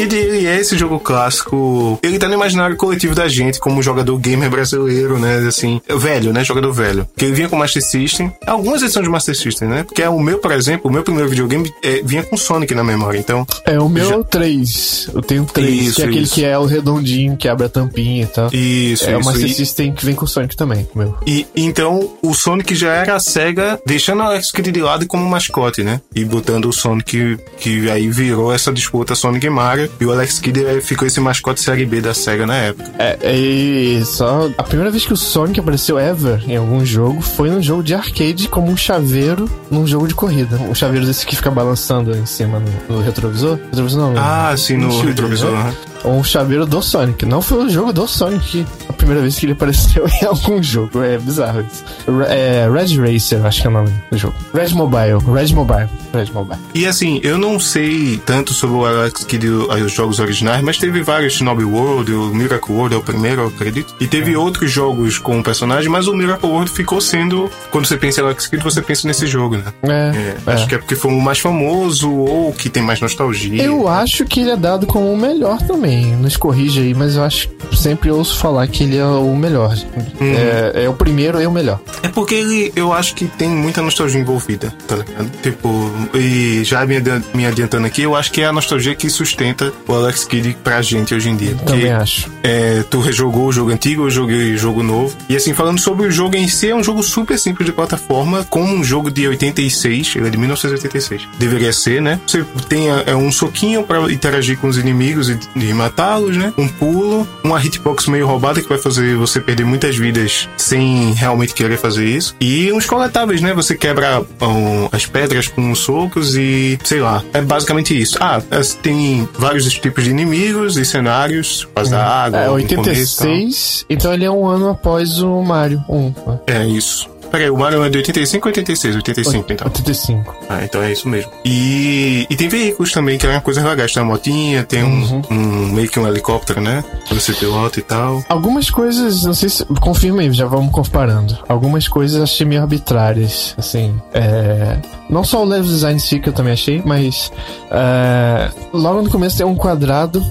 é 0.00 0.04
o 0.04 0.08
Kidd, 0.08 0.16
ele 0.16 0.46
é 0.46 0.60
esse 0.60 0.76
jogo 0.76 0.98
clássico. 1.00 1.98
Ele 2.02 2.18
tá 2.18 2.28
no 2.28 2.34
imaginário 2.34 2.76
coletivo 2.76 3.14
da 3.14 3.28
gente, 3.28 3.58
como 3.58 3.82
jogador 3.82 4.16
gamer 4.18 4.50
brasileiro, 4.50 5.18
né? 5.18 5.38
Assim, 5.48 5.80
velho, 5.96 6.32
né? 6.32 6.44
Jogador 6.44 6.72
velho. 6.72 7.04
Porque 7.06 7.24
ele 7.24 7.34
vinha 7.34 7.48
com 7.48 7.56
Master 7.56 7.82
System. 7.82 8.32
Algumas 8.46 8.82
edições 8.82 9.04
de 9.04 9.10
Master 9.10 9.36
System, 9.36 9.68
né? 9.68 9.82
Porque 9.84 10.02
o 10.02 10.20
meu, 10.20 10.38
por 10.38 10.52
exemplo, 10.52 10.90
o 10.90 10.92
meu 10.92 11.02
primeiro 11.02 11.28
videogame 11.28 11.72
é, 11.82 12.00
vinha 12.04 12.22
com 12.22 12.36
Sonic 12.36 12.74
na 12.74 12.84
memória. 12.84 13.18
Então, 13.18 13.46
É, 13.64 13.78
o 13.78 13.88
meu 13.88 14.08
Já- 14.08 14.14
é 14.14 14.18
o 14.18 14.24
3. 14.24 15.10
Eu 15.14 15.22
tenho 15.22 15.44
3, 15.44 15.86
Isso, 15.88 15.96
que 15.96 16.02
é 16.02 16.04
aquele 16.06 16.22
isso. 16.22 16.34
que 16.34 16.44
é 16.44 16.58
o 16.58 16.64
redondinho, 16.64 17.36
que 17.36 17.48
abre 17.48 17.66
a 17.66 17.68
tampinha 17.68 18.22
e 18.24 18.26
tal. 18.26 18.50
isso, 18.52 19.04
é 19.08 19.16
o 19.16 19.20
isso. 19.20 19.28
Master 19.28 19.46
E- 19.46 19.54
System 19.54 19.92
que 19.92 20.04
vem 20.04 20.14
com 20.14 20.24
o 20.24 20.28
Sonic 20.28 20.56
também, 20.56 20.86
o 20.94 20.98
meu. 20.98 21.16
E 21.26 21.46
então 21.56 22.10
o 22.22 22.34
Sonic 22.34 22.74
já 22.74 22.92
era 22.92 23.16
a 23.16 23.20
SEGA 23.20 23.80
deixando 23.86 24.20
o 24.20 24.22
Alex 24.22 24.50
Kidd 24.52 24.70
de 24.70 24.80
lado 24.80 25.06
como 25.06 25.28
mascote, 25.28 25.82
né? 25.82 26.00
E 26.14 26.24
botando 26.24 26.66
o 26.66 26.72
Sonic, 26.72 27.38
que 27.58 27.90
aí 27.90 28.08
virou 28.08 28.52
essa 28.52 28.72
disputa 28.72 29.14
Sonic 29.14 29.46
e 29.46 29.50
Mario. 29.50 29.87
E 30.00 30.06
o 30.06 30.12
Alex 30.12 30.38
Kidd 30.38 30.80
ficou 30.80 31.06
esse 31.06 31.20
mascote 31.20 31.60
série 31.60 31.84
B 31.84 32.00
da 32.00 32.14
SEGA 32.14 32.46
na 32.46 32.54
época. 32.56 32.90
É, 32.98 33.18
e 33.36 34.04
só. 34.04 34.48
A 34.56 34.62
primeira 34.62 34.90
vez 34.90 35.04
que 35.04 35.12
o 35.12 35.16
Sonic 35.16 35.58
apareceu 35.60 35.98
ever 35.98 36.42
em 36.48 36.56
algum 36.56 36.84
jogo 36.84 37.20
foi 37.20 37.50
num 37.50 37.60
jogo 37.62 37.82
de 37.82 37.94
arcade 37.94 38.48
como 38.48 38.70
um 38.70 38.76
chaveiro 38.76 39.50
num 39.70 39.86
jogo 39.86 40.06
de 40.06 40.14
corrida. 40.14 40.56
Um 40.56 40.74
chaveiro 40.74 41.04
desse 41.06 41.26
que 41.26 41.34
fica 41.36 41.50
balançando 41.50 42.16
em 42.16 42.26
cima 42.26 42.60
no, 42.88 42.96
no 42.96 43.02
retrovisor. 43.02 43.58
Retrovisor 43.70 44.00
não, 44.12 44.14
Ah, 44.16 44.54
sim, 44.56 44.76
no 44.76 44.90
shield, 44.90 45.08
retrovisor. 45.08 45.50
né? 45.50 45.74
Ou 46.04 46.14
um 46.14 46.24
chaveiro 46.24 46.64
do 46.66 46.80
Sonic. 46.82 47.24
Não 47.26 47.42
foi 47.42 47.64
o 47.64 47.68
jogo 47.68 47.92
do 47.92 48.06
Sonic 48.06 48.66
a 48.88 48.92
primeira 48.92 49.20
vez 49.22 49.36
que 49.38 49.46
ele 49.46 49.52
apareceu 49.52 50.06
em 50.22 50.24
algum 50.24 50.62
jogo. 50.62 51.02
É 51.02 51.18
bizarro 51.18 51.60
isso. 51.60 51.84
É 52.28 52.68
Red 52.72 52.96
Racer, 53.00 53.44
acho 53.44 53.60
que 53.60 53.66
é 53.66 53.70
o 53.70 53.72
nome 53.72 53.90
do 54.10 54.16
jogo. 54.18 54.34
Red 54.54 54.74
Mobile. 54.74 55.18
Red 55.32 55.54
Mobile. 55.54 55.88
Red 56.14 56.32
Mobile. 56.32 56.58
E 56.74 56.86
assim, 56.86 57.20
eu 57.22 57.36
não 57.38 57.58
sei 57.60 58.20
tanto 58.24 58.52
sobre 58.54 58.76
o 58.76 58.86
Alex 58.86 59.24
Kidd 59.24 59.46
e 59.46 59.50
o- 59.50 59.68
os 59.84 59.92
jogos 59.92 60.18
originais, 60.18 60.62
mas 60.62 60.78
teve 60.78 61.02
vários 61.02 61.34
Shinobi 61.34 61.64
World, 61.64 62.12
o 62.12 62.34
Miracle 62.34 62.74
World 62.74 62.94
é 62.94 62.98
o 62.98 63.02
primeiro, 63.02 63.42
eu 63.42 63.48
acredito. 63.48 63.94
E 64.00 64.06
teve 64.06 64.36
outros 64.36 64.70
jogos 64.70 65.18
com 65.18 65.38
o 65.38 65.42
personagem, 65.42 65.88
mas 65.90 66.06
o 66.08 66.14
Miracle 66.14 66.48
World 66.48 66.70
ficou 66.70 67.00
sendo. 67.00 67.50
Quando 67.70 67.86
você 67.86 67.96
pensa 67.96 68.20
em 68.20 68.24
Alex 68.24 68.46
Kidd, 68.46 68.62
você 68.64 68.80
pensa 68.82 69.06
nesse 69.06 69.26
jogo, 69.26 69.56
né? 69.56 69.64
É, 69.82 69.88
É, 69.88 70.36
é. 70.46 70.52
Acho 70.52 70.66
que 70.66 70.74
é 70.74 70.78
porque 70.78 70.94
foi 70.96 71.12
o 71.12 71.20
mais 71.20 71.38
famoso 71.38 72.10
ou 72.12 72.52
que 72.52 72.68
tem 72.68 72.82
mais 72.82 73.00
nostalgia. 73.00 73.62
Eu 73.62 73.88
acho 73.88 74.24
que 74.24 74.40
ele 74.40 74.50
é 74.50 74.56
dado 74.56 74.86
como 74.86 75.12
o 75.12 75.16
melhor 75.16 75.60
também. 75.62 75.87
Nos 76.16 76.36
corrija 76.36 76.80
aí, 76.80 76.94
mas 76.94 77.16
eu 77.16 77.22
acho 77.22 77.48
sempre 77.76 78.10
ouço 78.10 78.38
falar 78.38 78.66
que 78.66 78.84
ele 78.84 78.96
é 78.96 79.04
o 79.04 79.34
melhor. 79.34 79.76
Uhum. 80.20 80.34
É, 80.34 80.84
é 80.84 80.88
o 80.88 80.94
primeiro 80.94 81.40
e 81.40 81.46
o 81.46 81.50
melhor. 81.50 81.80
É 82.02 82.08
porque 82.08 82.34
ele, 82.34 82.72
eu 82.74 82.92
acho 82.92 83.14
que 83.14 83.26
tem 83.26 83.48
muita 83.48 83.80
nostalgia 83.82 84.20
envolvida, 84.20 84.74
tá 84.86 84.96
ligado? 84.96 85.30
Tipo, 85.42 85.90
e 86.14 86.62
já 86.64 86.84
me, 86.84 86.96
me 87.34 87.46
adiantando 87.46 87.86
aqui, 87.86 88.02
eu 88.02 88.14
acho 88.14 88.32
que 88.32 88.40
é 88.40 88.46
a 88.46 88.52
nostalgia 88.52 88.94
que 88.94 89.08
sustenta 89.08 89.72
o 89.86 89.94
Alex 89.94 90.24
Kidd 90.24 90.56
pra 90.62 90.82
gente 90.82 91.14
hoje 91.14 91.28
em 91.28 91.36
dia. 91.36 91.54
Porque, 91.54 91.72
Também 91.72 91.92
acho. 91.92 92.30
é, 92.42 92.82
tu 92.88 93.00
rejogou 93.00 93.46
o 93.46 93.52
jogo 93.52 93.70
antigo, 93.70 94.04
eu 94.04 94.10
joguei 94.10 94.54
o 94.54 94.58
jogo 94.58 94.82
novo. 94.82 95.16
E 95.28 95.36
assim, 95.36 95.54
falando 95.54 95.78
sobre 95.78 96.06
o 96.06 96.10
jogo 96.10 96.36
em 96.36 96.48
si, 96.48 96.70
é 96.70 96.74
um 96.74 96.82
jogo 96.82 97.02
super 97.02 97.38
simples 97.38 97.66
de 97.66 97.72
plataforma, 97.72 98.46
como 98.48 98.72
um 98.74 98.82
jogo 98.82 99.10
de 99.10 99.26
86, 99.26 100.14
ele 100.16 100.26
é 100.26 100.30
de 100.30 100.36
1986. 100.36 101.28
Deveria 101.38 101.72
ser, 101.72 102.02
né? 102.02 102.20
Você 102.26 102.44
tem 102.68 102.88
é, 102.88 103.14
um 103.14 103.30
soquinho 103.30 103.82
pra 103.82 104.00
interagir 104.10 104.58
com 104.58 104.68
os 104.68 104.78
inimigos 104.78 105.28
e, 105.28 105.38
e 105.56 105.72
matá-los, 105.78 106.36
né? 106.36 106.52
Um 106.58 106.68
pulo, 106.68 107.26
uma 107.42 107.62
hitbox 107.64 108.06
meio 108.08 108.26
roubada 108.26 108.60
que 108.60 108.68
vai 108.68 108.78
fazer 108.78 109.16
você 109.16 109.40
perder 109.40 109.64
muitas 109.64 109.96
vidas 109.96 110.48
sem 110.56 111.12
realmente 111.12 111.54
querer 111.54 111.78
fazer 111.78 112.04
isso. 112.04 112.34
E 112.40 112.72
uns 112.72 112.84
coletáveis, 112.86 113.40
né? 113.40 113.54
Você 113.54 113.76
quebra 113.76 114.20
um, 114.42 114.88
as 114.92 115.06
pedras 115.06 115.48
com 115.48 115.70
os 115.70 115.78
socos 115.78 116.36
e 116.36 116.78
sei 116.84 117.00
lá. 117.00 117.22
É 117.32 117.40
basicamente 117.40 117.98
isso. 117.98 118.16
Ah, 118.20 118.42
é, 118.50 118.60
tem 118.82 119.28
vários 119.38 119.68
tipos 119.74 120.04
de 120.04 120.10
inimigos 120.10 120.76
e 120.76 120.84
cenários, 120.84 121.66
faz 121.74 121.88
da 121.88 122.04
água. 122.04 122.38
É 122.38 122.44
no 122.44 122.50
começo 122.50 122.72
e 122.72 122.76
tal. 122.76 122.84
86, 122.84 123.86
então 123.88 124.12
ele 124.12 124.24
é 124.24 124.30
um 124.30 124.46
ano 124.46 124.68
após 124.68 125.22
o 125.22 125.42
Mario 125.42 125.82
1. 125.88 126.14
né? 126.26 126.38
É 126.46 126.66
isso. 126.66 127.08
Peraí, 127.30 127.50
o 127.50 127.56
Mario 127.56 127.84
é 127.84 127.90
de 127.90 127.98
85 127.98 128.48
ou 128.48 128.50
86? 128.50 128.96
85, 128.96 129.52
então. 129.52 129.66
85. 129.66 130.36
Ah, 130.48 130.64
então 130.64 130.82
é 130.82 130.92
isso 130.92 131.08
mesmo. 131.08 131.30
E, 131.44 132.26
e 132.28 132.36
tem 132.36 132.48
veículos 132.48 132.92
também, 132.92 133.18
que 133.18 133.26
é 133.26 133.30
uma 133.30 133.40
coisa 133.40 133.66
legal. 133.66 133.86
Tem 133.86 134.02
uma 134.02 134.12
motinha, 134.12 134.64
tem 134.64 134.82
um, 134.82 135.22
um 135.30 135.66
meio 135.72 135.88
que 135.88 135.98
um 135.98 136.06
helicóptero, 136.06 136.60
né? 136.60 136.84
Você 137.10 137.32
pilota 137.32 137.78
e 137.78 137.82
tal. 137.82 138.24
Algumas 138.28 138.70
coisas, 138.70 139.24
não 139.24 139.34
sei 139.34 139.48
se. 139.48 139.64
Confirma 139.80 140.22
aí, 140.22 140.32
já 140.32 140.46
vamos 140.46 140.72
comparando. 140.72 141.38
Algumas 141.48 141.88
coisas 141.88 142.20
achei 142.20 142.46
meio 142.46 142.62
arbitrárias. 142.62 143.54
Assim, 143.56 144.00
é. 144.12 144.78
Não 145.08 145.24
só 145.24 145.42
o 145.42 145.44
level 145.44 145.66
design 145.70 145.98
que 146.00 146.28
eu 146.28 146.32
também 146.32 146.52
achei, 146.52 146.82
mas. 146.84 147.32
é, 147.70 148.50
logo 148.72 149.02
no 149.02 149.10
começo 149.10 149.36
tem 149.36 149.46
um 149.46 149.54
quadrado 149.54 150.24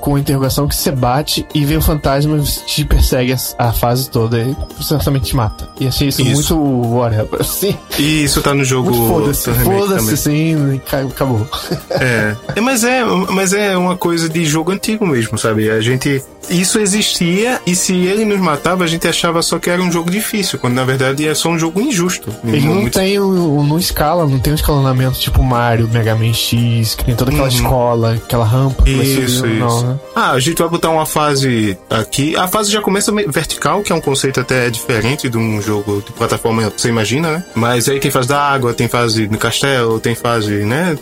com 0.00 0.18
interrogação 0.18 0.66
que 0.66 0.74
você 0.74 0.90
bate 0.90 1.46
e 1.54 1.64
vem 1.64 1.76
o 1.76 1.82
fantasma 1.82 2.38
e 2.38 2.42
te 2.66 2.84
persegue 2.84 3.34
a, 3.58 3.72
fase 3.72 4.08
toda 4.10 4.38
e 4.40 4.56
certamente 4.82 5.24
te 5.26 5.36
mata. 5.36 5.68
E 5.78 5.86
achei 5.86 6.08
isso, 6.08 6.22
Isso. 6.22 6.56
muito. 6.56 6.98
Assim, 7.38 7.76
E 7.98 8.24
isso 8.24 8.40
tá 8.42 8.54
no 8.54 8.64
jogo. 8.64 8.92
foda-se. 9.08 9.50
Foda-se, 9.52 10.14
assim, 10.14 10.80
ca- 10.88 11.00
acabou. 11.02 11.46
É. 11.90 12.36
É, 12.56 12.60
mas 12.60 12.84
é, 12.84 13.04
mas 13.04 13.52
é 13.52 13.76
uma 13.76 13.96
coisa 13.96 14.28
de 14.28 14.44
jogo 14.44 14.70
antigo 14.72 15.06
mesmo, 15.06 15.36
sabe? 15.38 15.68
A 15.70 15.80
gente 15.80 16.22
isso 16.50 16.78
existia 16.78 17.60
e 17.66 17.74
se 17.74 17.94
ele 17.94 18.24
nos 18.24 18.38
matava, 18.40 18.84
a 18.84 18.86
gente 18.86 19.06
achava 19.06 19.42
só 19.42 19.58
que 19.58 19.68
era 19.68 19.82
um 19.82 19.90
jogo 19.92 20.10
difícil, 20.10 20.58
quando 20.58 20.74
na 20.74 20.84
verdade 20.84 21.26
é 21.26 21.34
só 21.34 21.48
um 21.50 21.58
jogo 21.58 21.80
injusto. 21.80 22.32
Ele 22.44 22.66
não 22.66 22.74
Muito- 22.76 22.94
tem 22.98 23.18
o, 23.18 23.62
não 23.64 23.78
escala, 23.78 24.26
não 24.26 24.38
tem 24.38 24.52
um 24.52 24.56
escalonamento 24.56 25.18
tipo 25.18 25.42
Mario, 25.42 25.88
Mega 25.88 26.14
Man 26.14 26.32
X, 26.32 26.94
que 26.94 27.04
tem 27.04 27.14
toda 27.14 27.30
aquela 27.30 27.48
Uhum. 27.48 27.54
escola, 27.54 28.14
aquela 28.14 28.44
rampa 28.44 28.88
Isso, 28.88 29.28
subindo. 29.38 29.57
Não, 29.58 29.82
né? 29.82 29.98
Ah, 30.14 30.32
a 30.32 30.40
gente 30.40 30.58
vai 30.58 30.68
botar 30.68 30.90
uma 30.90 31.06
fase 31.06 31.76
aqui. 31.90 32.36
A 32.36 32.48
fase 32.48 32.70
já 32.70 32.80
começa 32.80 33.12
vertical, 33.28 33.82
que 33.82 33.92
é 33.92 33.94
um 33.94 34.00
conceito 34.00 34.40
até 34.40 34.68
diferente 34.70 35.28
de 35.28 35.36
um 35.36 35.60
jogo 35.60 36.02
de 36.04 36.12
plataforma, 36.12 36.72
você 36.76 36.88
imagina, 36.88 37.30
né? 37.32 37.44
Mas 37.54 37.88
aí 37.88 38.00
tem 38.00 38.10
fase 38.10 38.28
da 38.28 38.40
água, 38.40 38.72
tem 38.74 38.88
fase 38.88 39.28
no 39.28 39.38
castelo, 39.38 40.00
tem 40.00 40.14
fase, 40.14 40.64
né? 40.64 40.96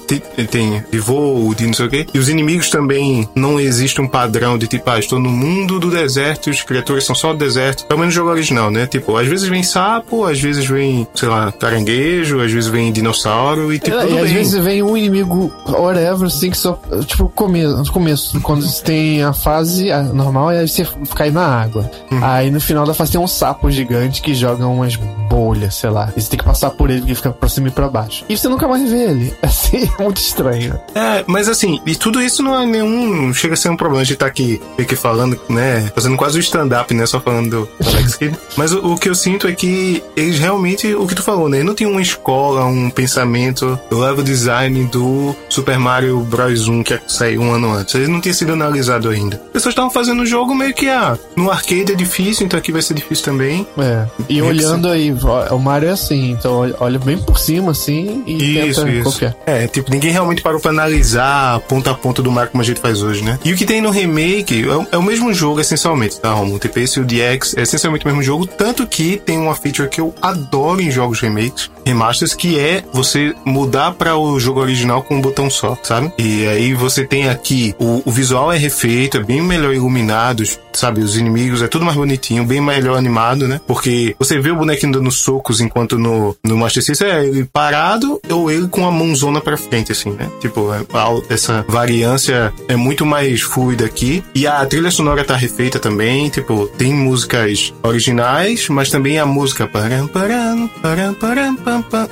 Tem, 0.50 0.84
de 0.90 0.98
voo, 0.98 1.54
de 1.54 1.66
não 1.66 1.75
sei 1.75 1.86
o 1.86 1.90
quê. 1.90 2.06
E 2.12 2.18
os 2.18 2.28
inimigos 2.28 2.70
também 2.70 3.28
não 3.34 3.58
existe 3.58 4.00
um 4.00 4.08
padrão 4.08 4.58
de 4.58 4.66
tipo, 4.66 4.88
ah, 4.90 4.98
estou 4.98 5.18
no 5.18 5.30
mundo 5.30 5.78
do 5.78 5.90
deserto, 5.90 6.50
os 6.50 6.62
criaturas 6.62 7.04
são 7.04 7.14
só 7.14 7.32
do 7.32 7.38
deserto. 7.38 7.84
Pelo 7.86 8.00
menos 8.00 8.14
no 8.14 8.20
jogo 8.20 8.30
original, 8.30 8.70
né? 8.70 8.86
Tipo, 8.86 9.16
às 9.16 9.26
vezes 9.26 9.48
vem 9.48 9.62
sapo, 9.62 10.25
às 10.25 10.40
vezes 10.40 10.64
vem, 10.66 11.06
sei 11.14 11.28
lá, 11.28 11.52
caranguejo, 11.52 12.40
às 12.40 12.50
vezes 12.50 12.68
vem 12.68 12.92
dinossauro 12.92 13.72
e 13.72 13.78
tipo, 13.78 13.96
É, 13.96 14.02
tudo 14.02 14.14
e 14.14 14.18
às 14.20 14.30
vezes 14.30 14.64
vem 14.64 14.82
um 14.82 14.96
inimigo, 14.96 15.52
whatever, 15.66 16.26
assim, 16.26 16.50
que 16.50 16.56
só. 16.56 16.80
Tipo, 17.06 17.28
começo, 17.28 17.76
no 17.76 17.92
começo, 17.92 18.40
quando 18.46 18.64
você 18.64 18.80
tem 18.80 19.24
a 19.24 19.32
fase 19.32 19.88
normal, 20.14 20.50
aí 20.50 20.68
você 20.68 20.86
cai 21.16 21.32
na 21.32 21.44
água. 21.44 21.90
Uhum. 22.12 22.24
Aí 22.24 22.48
no 22.48 22.60
final 22.60 22.86
da 22.86 22.94
fase 22.94 23.10
tem 23.10 23.20
um 23.20 23.26
sapo 23.26 23.68
gigante 23.72 24.22
que 24.22 24.34
joga 24.34 24.64
umas 24.64 24.94
bolhas, 24.94 25.74
sei 25.74 25.90
lá. 25.90 26.12
E 26.16 26.22
você 26.22 26.30
tem 26.30 26.38
que 26.38 26.44
passar 26.44 26.70
por 26.70 26.88
ele, 26.88 27.00
porque 27.00 27.16
fica 27.16 27.30
pra 27.32 27.48
cima 27.48 27.66
e 27.66 27.70
pra 27.72 27.88
baixo. 27.88 28.24
E 28.28 28.38
você 28.38 28.48
nunca 28.48 28.68
mais 28.68 28.88
vê 28.88 29.10
ele. 29.10 29.34
Assim, 29.42 29.90
é 29.98 30.02
muito 30.02 30.18
estranho. 30.18 30.78
É, 30.94 31.24
mas 31.26 31.48
assim, 31.48 31.80
e 31.84 31.96
tudo 31.96 32.22
isso 32.22 32.42
não 32.42 32.60
é 32.60 32.64
nenhum. 32.64 33.34
Chega 33.34 33.54
a 33.54 33.56
ser 33.56 33.68
um 33.68 33.76
problema 33.76 34.04
de 34.04 34.12
estar 34.12 34.26
aqui, 34.26 34.60
aqui 34.78 34.94
falando, 34.94 35.40
né? 35.48 35.90
Fazendo 35.94 36.16
quase 36.16 36.38
o 36.38 36.40
stand-up, 36.40 36.92
né? 36.94 37.04
Só 37.06 37.20
falando 37.20 37.50
do 37.50 37.68
Alex 37.84 38.14
Kidd. 38.14 38.38
Mas 38.56 38.72
o, 38.72 38.92
o 38.92 38.98
que 38.98 39.08
eu 39.08 39.14
sinto 39.14 39.48
é 39.48 39.52
que 39.52 40.02
eles 40.16 40.38
realmente, 40.38 40.94
o 40.94 41.06
que 41.06 41.14
tu 41.14 41.22
falou, 41.22 41.48
né? 41.48 41.62
Não 41.62 41.74
tem 41.74 41.86
uma 41.86 42.02
escola, 42.02 42.64
um 42.64 42.90
pensamento, 42.90 43.78
o 43.90 43.96
level 43.96 44.22
design 44.22 44.84
do 44.84 45.34
Super 45.48 45.78
Mario 45.78 46.20
Bros. 46.20 46.68
1 46.68 46.82
que 46.82 47.00
saiu 47.08 47.40
um 47.40 47.52
ano 47.52 47.72
antes. 47.72 47.94
Ele 47.94 48.08
não 48.08 48.20
tinha 48.20 48.34
sido 48.37 48.52
analisado 48.52 49.09
ainda. 49.09 49.37
As 49.47 49.52
pessoas 49.52 49.73
estavam 49.73 49.90
fazendo 49.90 50.23
o 50.23 50.26
jogo 50.26 50.55
meio 50.55 50.75
que, 50.75 50.88
ah, 50.88 51.19
no 51.37 51.50
arcade 51.50 51.93
é 51.93 51.95
difícil, 51.95 52.47
então 52.47 52.59
aqui 52.59 52.73
vai 52.73 52.83
ser 52.83 52.95
difícil 52.95 53.25
também. 53.25 53.66
É. 53.78 54.07
E 54.28 54.35
Meio 54.35 54.47
olhando 54.47 54.88
aí, 54.88 55.14
ó, 55.23 55.55
o 55.55 55.59
Mario 55.59 55.88
é 55.88 55.93
assim, 55.93 56.33
então 56.33 56.73
olha- 56.78 56.99
bem 56.99 57.19
por 57.19 57.38
cima, 57.38 57.73
assim, 57.73 58.23
e 58.26 58.59
Isso, 58.69 58.81
tenta 58.85 58.90
isso. 58.97 59.05
copiar. 59.12 59.35
É, 59.47 59.66
tipo, 59.69 59.90
ninguém 59.90 60.11
realmente 60.11 60.43
parou 60.43 60.59
pra 60.61 60.71
analisar 60.71 61.61
ponto 61.61 61.88
a 61.90 61.95
ponto 61.95 62.23
do 62.23 62.31
Mario 62.33 62.50
como 62.50 62.62
a 62.62 62.64
gente 62.64 62.81
faz 62.81 63.02
hoje, 63.02 63.23
né? 63.23 63.38
E 63.45 63.52
o 63.52 63.57
que 63.57 63.64
tem 63.66 63.81
no 63.81 63.90
remake 63.90 64.64
é, 64.69 64.75
o- 64.75 64.87
é 64.93 64.97
o 64.97 65.02
mesmo 65.02 65.33
jogo, 65.33 65.61
essencialmente, 65.61 66.19
tá, 66.21 66.33
Romulo? 66.33 66.57
O 66.57 66.59
TPS 66.59 66.97
e 66.99 67.00
o 67.00 67.05
DX 67.05 67.55
é 67.57 67.62
essencialmente 67.62 68.05
o 68.05 68.09
mesmo 68.09 68.23
jogo, 68.23 68.47
tanto 68.47 68.87
que 68.87 69.19
tem 69.25 69.38
uma 69.38 69.55
feature 69.55 69.88
que 69.88 70.00
eu 70.00 70.14
adoro 70.21 70.81
em 70.81 70.90
jogos 70.90 71.21
remakes, 71.21 71.71
remasters, 71.85 72.35
que 72.35 72.59
é 72.59 72.83
você 72.93 73.35
mudar 73.45 73.93
para 73.93 74.16
o 74.16 74.38
jogo 74.40 74.61
original 74.61 75.02
com 75.02 75.16
um 75.16 75.21
botão 75.21 75.49
só, 75.50 75.76
sabe? 75.83 76.12
E 76.19 76.47
aí 76.47 76.75
você 76.75 77.05
tem 77.05 77.28
aqui, 77.28 77.75
o, 77.78 78.02
o 78.05 78.11
visual 78.11 78.25
é 78.52 78.56
refeito, 78.56 79.18
é 79.18 79.23
bem 79.23 79.42
melhor 79.42 79.75
iluminado, 79.75 80.42
sabe? 80.76 81.00
Os 81.00 81.16
inimigos 81.16 81.62
é 81.62 81.68
tudo 81.68 81.85
mais 81.85 81.97
bonitinho, 81.97 82.45
bem 82.45 82.61
melhor 82.61 82.97
animado, 82.97 83.47
né? 83.49 83.61
Porque 83.66 84.14
você 84.18 84.38
vê 84.38 84.50
o 84.50 84.56
bonequinho 84.56 84.92
dando 84.92 85.11
socos, 85.11 85.61
enquanto 85.61 85.99
no, 85.99 86.37
no 86.45 86.56
Master 86.56 86.83
System 86.83 87.09
é 87.09 87.25
ele 87.26 87.45
parado 87.45 88.21
ou 88.30 88.50
ele 88.50 88.68
com 88.68 88.87
a 88.87 88.90
mãozona 88.90 89.40
pra 89.40 89.56
frente, 89.56 89.92
assim, 89.92 90.11
né? 90.11 90.28
Tipo, 90.40 90.73
é- 90.73 90.85
essa 91.33 91.64
variância 91.68 92.52
é 92.68 92.76
muito 92.76 93.04
mais 93.06 93.42
fluida 93.42 93.85
aqui. 93.85 94.23
E 94.35 94.47
a 94.47 94.64
trilha 94.66 94.90
sonora 94.90 95.25
tá 95.25 95.35
refeita 95.37 95.78
também, 95.78 96.28
tipo, 96.28 96.66
tem 96.78 96.92
músicas 96.95 97.73
originais, 97.83 98.68
mas 98.68 98.90
também 98.90 99.18
a 99.18 99.26
música 99.26 99.68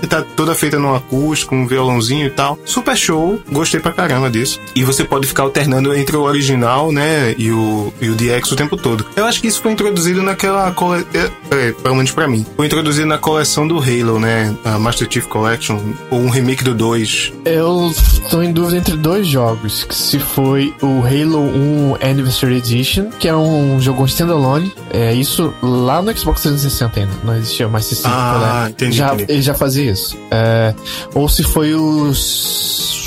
tá 0.08 0.22
toda 0.36 0.54
feita 0.54 0.78
num 0.78 0.94
acústico, 0.94 1.54
um 1.54 1.66
violãozinho 1.66 2.26
e 2.26 2.30
tal. 2.30 2.58
Super 2.64 2.96
show, 2.96 3.40
gostei 3.50 3.80
pra 3.80 3.92
caramba 3.92 4.30
disso. 4.30 4.60
E 4.74 4.84
você 4.84 5.04
pode 5.04 5.26
ficar 5.26 5.42
alternando 5.42 5.94
entre 5.94 6.16
o 6.16 6.22
original, 6.22 6.92
né, 6.92 7.34
e 7.38 7.50
o, 7.50 7.92
e 8.00 8.08
o 8.08 8.14
DX 8.14 8.53
o 8.54 8.56
tempo 8.56 8.76
todo. 8.76 9.04
Eu 9.16 9.24
acho 9.24 9.40
que 9.40 9.46
isso 9.46 9.60
foi 9.60 9.72
introduzido 9.72 10.22
naquela 10.22 10.70
cole... 10.72 11.06
é, 11.14 11.30
é, 11.68 11.72
pelo 11.72 11.94
menos 11.96 12.10
pra 12.10 12.26
mim. 12.26 12.44
Foi 12.56 12.66
introduzido 12.66 13.06
na 13.06 13.18
coleção 13.18 13.66
do 13.68 13.78
Halo, 13.78 14.18
né, 14.18 14.54
a 14.64 14.78
Master 14.78 15.06
Chief 15.10 15.26
Collection, 15.26 15.78
ou 16.10 16.20
um 16.20 16.28
remake 16.30 16.64
do 16.64 16.74
2. 16.74 17.32
Eu 17.44 17.92
tô 18.30 18.42
em 18.42 18.52
dúvida 18.52 18.78
entre 18.78 18.96
dois 18.96 19.26
jogos, 19.26 19.84
que 19.84 19.94
se 19.94 20.18
foi 20.18 20.74
o 20.82 21.00
Halo 21.02 21.40
1 21.40 21.96
Anniversary 22.02 22.56
Edition, 22.56 23.10
que 23.18 23.28
é 23.28 23.36
um 23.36 23.80
jogo 23.80 24.04
standalone, 24.06 24.72
é 24.90 25.12
isso 25.12 25.52
lá 25.62 26.00
no 26.02 26.16
Xbox 26.16 26.42
360 26.42 27.00
ainda, 27.00 27.12
não 27.24 27.36
existia 27.36 27.68
mais 27.68 27.90
esse 27.90 28.02
Ah, 28.06 28.62
né? 28.64 28.70
entendi, 28.70 28.96
já, 28.96 29.14
entendi. 29.14 29.32
Ele 29.32 29.42
já 29.42 29.54
fazia 29.54 29.90
isso. 29.90 30.16
É, 30.30 30.74
ou 31.14 31.28
se 31.28 31.42
foi 31.42 31.74
o 31.74 32.10
S- 32.10 33.03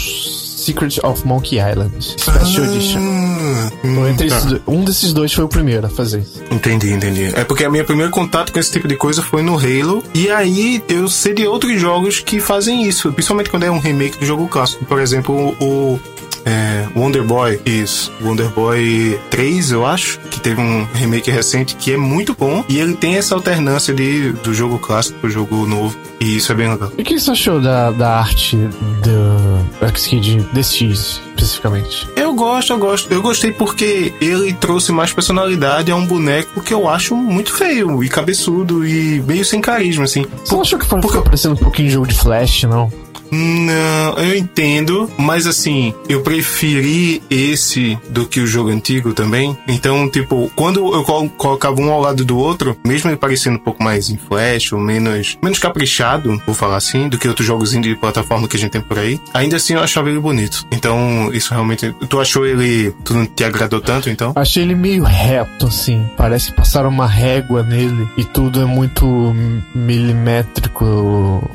Secret 0.68 1.00
of 1.04 1.26
Monkey 1.26 1.58
Island 1.60 1.94
Special 2.02 2.66
Edition. 2.66 3.00
Ah, 3.00 3.72
Ou 3.84 3.90
hum, 3.90 4.08
entre 4.08 4.28
tá. 4.28 4.38
esses 4.38 4.62
um 4.68 4.84
desses 4.84 5.14
dois 5.14 5.32
foi 5.34 5.46
o 5.46 5.48
primeiro 5.48 5.88
a 5.88 5.90
fazer 5.90 6.20
isso. 6.20 6.44
Entendi, 6.52 6.92
entendi. 6.92 7.32
É 7.34 7.44
porque 7.46 7.64
a 7.64 7.70
minha 7.70 7.86
primeiro 7.86 8.12
contato 8.12 8.52
com 8.52 8.60
esse 8.60 8.72
tipo 8.72 8.88
de 8.88 8.96
coisa 8.98 9.22
foi 9.22 9.42
no 9.42 9.58
Halo. 9.58 10.04
E 10.14 10.30
aí 10.30 10.84
eu 10.90 11.08
sei 11.08 11.34
de 11.34 11.48
outros 11.48 11.80
jogos 11.80 12.20
que 12.20 12.42
fazem 12.42 12.84
isso. 12.84 13.12
Principalmente 13.14 13.50
quando 13.50 13.64
é 13.64 13.72
um 13.72 13.80
remake 13.80 14.18
do 14.20 14.26
jogo 14.26 14.48
clássico. 14.48 14.84
Por 14.86 15.00
exemplo, 15.00 15.56
o. 15.62 16.00
é, 16.46 16.88
Wonder 16.96 17.24
Boy, 17.24 17.60
isso. 17.66 18.12
Wonder 18.22 18.50
Boy 18.50 19.18
3, 19.30 19.72
eu 19.72 19.86
acho, 19.86 20.20
que 20.30 20.40
teve 20.40 20.60
um 20.60 20.86
remake 20.94 21.32
recente 21.32 21.76
que 21.76 21.94
é 21.94 21.98
muito 21.98 22.36
bom. 22.38 22.64
E 22.68 22.80
ele 22.80 22.94
tem 22.96 23.16
essa 23.16 23.36
alternância 23.36 23.94
de, 23.94 24.32
do 24.34 24.54
jogo 24.54 24.78
clássico 24.80 25.20
pro 25.20 25.30
jogo 25.30 25.66
novo. 25.66 25.98
E 26.20 26.38
isso 26.38 26.52
é 26.52 26.56
bem 26.56 26.68
legal. 26.70 26.92
E 26.98 27.02
o 27.02 27.06
que 27.06 27.20
você 27.20 27.32
achou 27.32 27.62
da, 27.62 27.92
da 27.92 28.18
arte 28.20 28.56
do 28.58 29.27
X-Kid 29.82 30.48
DX, 30.54 31.22
especificamente? 31.36 32.08
Eu 32.16 32.34
gosto, 32.34 32.74
eu 32.74 32.78
gosto. 32.80 33.12
Eu 33.12 33.22
gostei 33.22 33.52
porque 33.52 34.14
ele 34.20 34.54
trouxe 34.54 34.92
mais 34.92 35.14
personalidade 35.14 35.92
a 35.92 35.96
um 35.96 36.06
boneco 36.06 36.62
que 36.62 36.74
eu 36.74 36.88
acho 36.90 37.16
muito 37.16 37.54
feio 37.54 38.04
e 38.04 38.10
cabeçudo 38.10 38.86
e 38.88 39.22
meio 39.26 39.46
sem 39.46 39.62
carisma, 39.62 40.04
assim. 40.06 40.26
Você 40.44 40.54
não 40.54 40.62
achou 40.62 40.80
que 40.80 40.86
porque- 40.88 41.08
ficou 41.08 41.22
parecendo 41.24 41.56
um 41.56 41.58
pouquinho 41.58 41.88
de 41.88 41.94
jogo 41.94 42.08
de 42.08 42.16
Flash, 42.16 42.64
não? 42.64 42.92
Não, 43.32 44.14
eu 44.24 44.36
entendo, 44.38 45.10
mas 45.18 45.46
assim, 45.48 45.94
eu 46.10 46.22
preferi 46.22 47.22
esse 47.30 47.98
do 48.10 48.26
que 48.26 48.40
o 48.40 48.48
jogo 48.48 48.70
antigo 48.70 49.14
também. 49.14 49.58
Então, 49.68 50.10
tipo, 50.10 50.52
quando 50.56 50.94
eu 50.94 51.04
colo- 51.04 51.30
colocava 51.30 51.80
um 51.82 51.92
ao 51.92 52.02
lado 52.02 52.24
do 52.26 52.38
outro, 52.38 52.78
mesmo 52.86 53.10
ele 53.10 53.18
parecendo 53.18 53.58
um 53.58 53.62
pouco 53.62 53.84
mais 53.84 54.10
em 54.10 54.18
flash 54.18 54.72
ou 54.74 54.80
menos, 54.80 55.38
menos 55.42 55.60
caprichado, 55.60 56.42
vou 56.46 56.56
falar 56.56 56.78
assim, 56.78 57.08
do 57.10 57.18
que 57.18 57.28
outros 57.28 57.46
jogos 57.48 57.72
de 57.72 57.96
plataforma 57.96 58.48
que 58.48 58.56
a 58.58 58.60
gente 58.60 58.72
tem 58.72 58.82
por 58.82 58.98
aí, 58.98 59.20
ainda 59.34 59.58
assim 59.58 59.74
eu 59.74 59.82
achava 59.82 60.10
ele 60.10 60.20
bonito. 60.20 60.66
Então, 60.72 61.30
isso 61.34 61.54
realmente. 61.54 61.94
Tu 62.10 62.20
achou 62.20 62.46
ele. 62.46 62.94
Tu 63.04 63.14
não 63.14 63.26
te 63.26 63.44
agradou 63.44 63.80
tanto, 63.82 64.10
então? 64.10 64.32
Achei 64.36 64.64
ele 64.64 64.76
meio 64.76 65.04
reto, 65.04 65.68
assim. 65.68 66.06
Parece 66.18 66.48
que 66.52 66.58
passaram 66.58 66.90
uma 66.90 67.08
régua 67.08 67.64
nele 67.64 68.08
e 68.18 68.24
tudo 68.24 68.62
é 68.62 68.66
muito 68.66 69.06
milimétrico, 69.76 70.86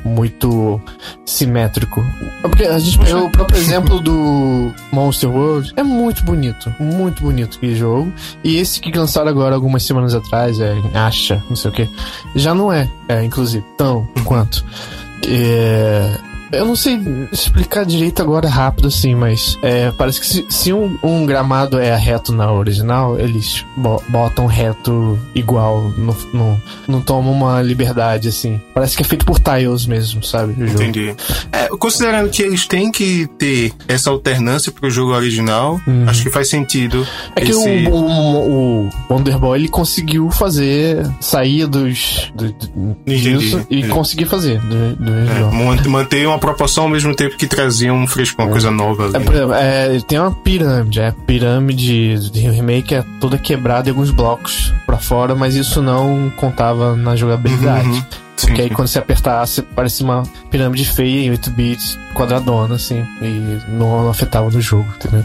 muito 0.04 0.80
simétrico. 1.24 1.61
É 2.42 2.48
Porque 2.48 2.64
a 2.64 2.78
gente 2.78 2.98
pegou 2.98 3.26
o 3.26 3.30
próprio 3.30 3.58
exemplo 3.58 4.00
do 4.00 4.72
Monster 4.90 5.30
World. 5.30 5.72
É 5.76 5.82
muito 5.82 6.24
bonito, 6.24 6.74
muito 6.78 7.22
bonito 7.22 7.56
aquele 7.56 7.76
jogo. 7.76 8.12
E 8.42 8.56
esse 8.56 8.80
que 8.80 8.96
lançaram 8.96 9.28
agora 9.28 9.54
algumas 9.54 9.82
semanas 9.84 10.14
atrás, 10.14 10.58
é 10.60 10.74
Acha, 10.94 11.42
não 11.48 11.56
sei 11.56 11.70
o 11.70 11.74
que, 11.74 11.88
já 12.34 12.54
não 12.54 12.72
é, 12.72 12.88
é 13.08 13.22
inclusive, 13.24 13.64
tão 13.76 14.06
quanto. 14.24 14.64
É, 15.28 16.18
Eu 16.52 16.66
não 16.66 16.76
sei 16.76 17.00
explicar 17.32 17.84
direito 17.84 18.20
agora 18.22 18.48
rápido 18.48 18.88
assim, 18.88 19.14
mas 19.14 19.58
é, 19.62 19.90
parece 19.92 20.20
que 20.20 20.26
se, 20.26 20.46
se 20.50 20.72
um, 20.72 20.98
um 21.02 21.24
gramado 21.24 21.78
é 21.78 21.96
reto 21.96 22.32
na 22.32 22.52
original, 22.52 23.18
eles 23.18 23.64
bo- 23.76 24.02
botam 24.08 24.46
reto 24.46 25.18
igual, 25.34 25.90
no, 25.96 26.14
no- 26.32 26.60
não 26.86 27.00
tomam 27.00 27.32
uma 27.32 27.62
liberdade 27.62 28.28
assim. 28.28 28.60
Parece 28.74 28.96
que 28.96 29.02
é 29.02 29.06
feito 29.06 29.24
por 29.24 29.38
tiles 29.40 29.86
mesmo, 29.86 30.22
sabe? 30.22 30.52
Entendi. 30.62 31.14
É, 31.50 31.68
considerando 31.68 32.28
que 32.30 32.42
eles 32.42 32.66
têm 32.66 32.92
que 32.92 33.26
ter 33.38 33.72
essa 33.88 34.10
alternância 34.10 34.70
pro 34.70 34.90
jogo 34.90 35.12
original, 35.14 35.80
Uhum. 35.86 36.04
acho 36.06 36.22
que 36.22 36.30
faz 36.30 36.48
sentido. 36.50 37.06
É 37.34 37.40
que 37.40 37.50
esse- 37.50 37.86
o, 37.88 37.94
o, 37.94 38.86
o 38.86 38.90
Wonder 39.10 39.38
Boy 39.38 39.58
ele 39.58 39.68
conseguiu 39.68 40.30
fazer 40.30 41.06
sair 41.20 41.66
dos 41.66 42.30
do, 42.34 42.52
do- 42.52 42.96
disso 43.06 43.66
e 43.70 43.78
entendi. 43.78 43.88
conseguir 43.88 44.26
fazer 44.26 44.58
do, 44.60 44.96
do 44.96 45.12
É, 45.84 45.88
manter 45.88 46.26
uma 46.26 46.38
proporção 46.42 46.84
ao 46.84 46.90
mesmo 46.90 47.14
tempo 47.14 47.36
que 47.36 47.46
trazia 47.46 47.94
um 47.94 48.04
fresco, 48.04 48.42
uma 48.42 48.50
coisa 48.50 48.70
nova. 48.70 49.10
É, 49.14 49.20
por 49.20 49.32
exemplo, 49.32 49.54
é, 49.54 50.00
tem 50.00 50.18
uma 50.18 50.32
pirâmide, 50.32 51.00
é, 51.00 51.08
a 51.08 51.12
pirâmide 51.12 52.30
de 52.30 52.40
remake 52.40 52.96
é 52.96 53.04
toda 53.20 53.38
quebrada 53.38 53.88
em 53.88 53.92
alguns 53.92 54.10
blocos 54.10 54.74
pra 54.84 54.98
fora, 54.98 55.36
mas 55.36 55.54
isso 55.54 55.80
não 55.80 56.32
contava 56.36 56.96
na 56.96 57.14
jogabilidade. 57.14 57.88
Uhum. 57.88 58.02
Porque 58.46 58.62
aí 58.62 58.70
quando 58.70 58.88
você 58.88 58.98
apertasse, 58.98 59.62
parecia 59.62 60.04
uma 60.04 60.22
pirâmide 60.50 60.84
feia 60.84 61.26
em 61.26 61.30
8 61.30 61.50
bits, 61.50 61.98
quadradona, 62.14 62.74
assim, 62.74 63.04
e 63.20 63.58
não 63.68 64.08
afetava 64.08 64.50
no 64.50 64.60
jogo, 64.60 64.86
entendeu? 64.96 65.24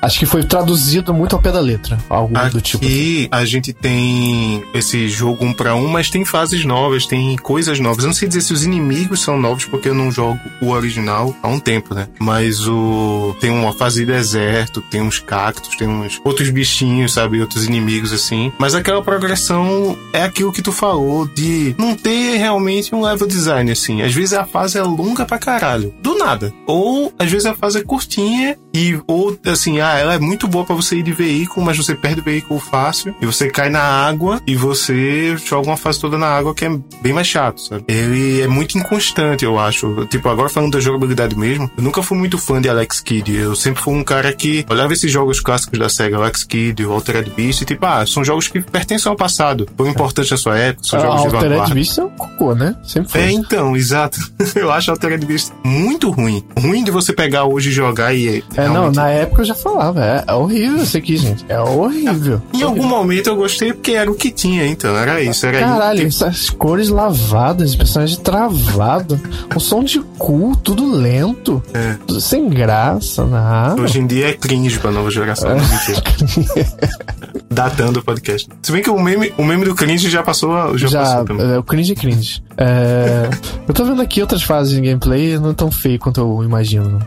Acho 0.00 0.18
que 0.18 0.26
foi 0.26 0.44
traduzido 0.44 1.12
muito 1.12 1.34
ao 1.34 1.42
pé 1.42 1.52
da 1.52 1.60
letra, 1.60 1.98
algo 2.08 2.36
Aqui 2.36 2.50
do 2.50 2.60
tipo. 2.60 2.84
Aqui 2.84 3.28
a 3.30 3.44
gente 3.44 3.72
tem 3.72 4.64
esse 4.74 5.08
jogo 5.08 5.44
um 5.44 5.52
para 5.52 5.74
um, 5.74 5.88
mas 5.88 6.10
tem 6.10 6.24
fases 6.24 6.64
novas, 6.64 7.06
tem 7.06 7.36
coisas 7.36 7.80
novas. 7.80 8.04
Eu 8.04 8.08
não 8.08 8.14
sei 8.14 8.28
dizer 8.28 8.40
se 8.40 8.52
os 8.52 8.64
inimigos 8.64 9.20
são 9.20 9.38
novos, 9.38 9.64
porque 9.64 9.88
eu 9.88 9.94
não 9.94 10.10
jogo 10.10 10.38
o 10.60 10.68
original 10.68 11.34
há 11.42 11.48
um 11.48 11.58
tempo, 11.58 11.94
né? 11.94 12.08
Mas 12.18 12.66
o 12.66 13.36
tem 13.40 13.50
uma 13.50 13.72
fase 13.72 14.00
de 14.00 14.12
deserto, 14.12 14.80
tem 14.80 15.02
uns 15.02 15.18
cactos, 15.18 15.76
tem 15.76 15.88
uns 15.88 16.20
outros 16.24 16.50
bichinhos, 16.50 17.12
sabe? 17.12 17.40
Outros 17.40 17.66
inimigos 17.66 18.12
assim. 18.12 18.52
Mas 18.58 18.74
aquela 18.74 19.02
progressão 19.02 19.96
é 20.12 20.22
aquilo 20.22 20.52
que 20.52 20.62
tu 20.62 20.72
falou 20.72 21.26
de 21.26 21.74
não 21.78 21.94
ter 21.96 22.27
realmente 22.36 22.94
um 22.94 23.02
level 23.02 23.26
design 23.26 23.70
assim. 23.70 24.02
Às 24.02 24.14
vezes 24.14 24.32
a 24.34 24.44
fase 24.44 24.78
é 24.78 24.82
longa 24.82 25.24
pra 25.24 25.38
caralho, 25.38 25.94
do 26.02 26.16
nada. 26.16 26.52
Ou 26.66 27.12
às 27.18 27.30
vezes 27.30 27.46
a 27.46 27.54
fase 27.54 27.78
é 27.78 27.82
curtinha 27.82 28.58
e 28.78 29.00
ou 29.08 29.36
assim, 29.46 29.80
ah, 29.80 29.98
ela 29.98 30.14
é 30.14 30.18
muito 30.20 30.46
boa 30.46 30.64
para 30.64 30.76
você 30.76 30.96
ir 30.96 31.02
de 31.02 31.12
veículo, 31.12 31.66
mas 31.66 31.76
você 31.76 31.96
perde 31.96 32.20
o 32.20 32.24
veículo 32.24 32.60
fácil 32.60 33.12
e 33.20 33.26
você 33.26 33.50
cai 33.50 33.68
na 33.68 33.80
água 33.80 34.40
e 34.46 34.54
você 34.54 35.36
joga 35.36 35.66
uma 35.66 35.76
fase 35.76 35.98
toda 36.00 36.16
na 36.16 36.28
água 36.28 36.54
que 36.54 36.64
é 36.64 36.70
bem 37.02 37.12
mais 37.12 37.26
chato, 37.26 37.60
sabe? 37.60 37.84
Ele 37.88 38.40
é 38.40 38.46
muito 38.46 38.78
inconstante, 38.78 39.44
eu 39.44 39.58
acho. 39.58 40.06
Tipo, 40.06 40.28
agora 40.28 40.48
falando 40.48 40.72
da 40.72 40.80
jogabilidade 40.80 41.36
mesmo, 41.36 41.68
eu 41.76 41.82
nunca 41.82 42.02
fui 42.02 42.16
muito 42.16 42.38
fã 42.38 42.60
de 42.60 42.68
Alex 42.68 43.00
Kidd. 43.00 43.34
Eu 43.34 43.56
sempre 43.56 43.82
fui 43.82 43.94
um 43.94 44.04
cara 44.04 44.32
que 44.32 44.64
olhava 44.70 44.92
esses 44.92 45.10
jogos 45.10 45.40
clássicos 45.40 45.78
da 45.78 45.88
SEGA, 45.88 46.16
Alex 46.16 46.44
Kidd, 46.44 46.84
Altered 46.84 47.30
Beast, 47.30 47.62
e 47.62 47.64
tipo, 47.64 47.84
ah, 47.84 48.06
são 48.06 48.24
jogos 48.24 48.46
que 48.46 48.60
pertencem 48.60 49.10
ao 49.10 49.16
passado, 49.16 49.68
foram 49.76 49.90
importantes 49.90 50.30
na 50.30 50.36
sua 50.36 50.56
época, 50.56 50.84
são 50.86 51.00
A 51.00 51.02
jogos 51.02 51.20
de 51.20 51.26
Altered 51.26 51.48
vanguarda. 51.48 51.74
Beast 51.74 51.98
é 51.98 52.04
um 52.04 52.10
cocô, 52.10 52.54
né? 52.54 52.76
Sempre 52.84 53.10
foi. 53.10 53.20
É, 53.22 53.30
então, 53.32 53.74
exato. 53.76 54.18
Eu 54.54 54.70
acho 54.70 54.90
Altered 54.92 55.24
Beast 55.26 55.52
muito 55.64 56.10
ruim. 56.10 56.44
Ruim 56.56 56.84
de 56.84 56.90
você 56.92 57.12
pegar 57.12 57.44
hoje 57.44 57.70
e 57.70 57.72
jogar 57.72 58.14
e. 58.14 58.44
É, 58.56 58.67
não, 58.68 58.74
realmente- 58.74 58.96
na 58.96 59.08
época 59.10 59.42
eu 59.42 59.46
já 59.46 59.54
falava, 59.54 60.04
é, 60.04 60.24
é 60.26 60.32
horrível 60.34 60.82
isso 60.82 60.96
aqui, 60.96 61.16
gente. 61.16 61.44
É 61.48 61.60
horrível. 61.60 62.40
Em 62.52 62.62
algum 62.62 62.86
momento 62.86 63.28
eu 63.28 63.36
gostei 63.36 63.72
porque 63.72 63.92
era 63.92 64.10
o 64.10 64.14
que 64.14 64.30
tinha, 64.30 64.66
então. 64.66 64.96
Era 64.96 65.20
isso. 65.22 65.46
Era 65.46 65.60
Caralho, 65.60 66.06
isso. 66.06 66.24
essas 66.24 66.50
cores 66.50 66.88
lavadas, 66.88 67.74
personagem 67.74 68.18
travado, 68.20 69.20
o 69.54 69.60
som 69.60 69.82
de 69.82 70.00
cu, 70.18 70.56
tudo 70.62 70.90
lento, 70.90 71.62
É. 71.74 71.96
tudo 72.06 72.20
sem 72.20 72.48
graça, 72.48 73.24
nada. 73.24 73.80
Hoje 73.80 74.00
em 74.00 74.06
dia 74.06 74.28
é 74.30 74.32
cringe 74.32 74.78
pra 74.78 74.90
nova 74.90 75.10
geração. 75.10 75.50
não 75.50 75.56
mentira. 75.56 76.02
Datando 77.50 78.00
o 78.00 78.02
podcast. 78.04 78.48
Se 78.62 78.70
bem 78.70 78.82
que 78.82 78.90
o 78.90 78.98
meme, 79.00 79.32
o 79.36 79.44
meme 79.44 79.64
do 79.64 79.74
cringe 79.74 80.08
já 80.08 80.22
passou. 80.22 80.76
Já, 80.78 80.88
Já, 80.88 81.00
passou 81.00 81.24
também. 81.24 81.50
é, 81.54 81.58
o 81.58 81.62
cringe 81.62 81.92
é 81.92 81.94
cringe. 81.96 82.42
É, 82.56 83.28
eu 83.66 83.74
tô 83.74 83.84
vendo 83.84 84.00
aqui 84.02 84.20
outras 84.20 84.42
fases 84.42 84.74
de 84.74 84.80
gameplay, 84.80 85.38
não 85.38 85.54
tão 85.54 85.70
feio 85.70 85.98
quanto 85.98 86.20
eu 86.20 86.44
imagino. 86.44 86.98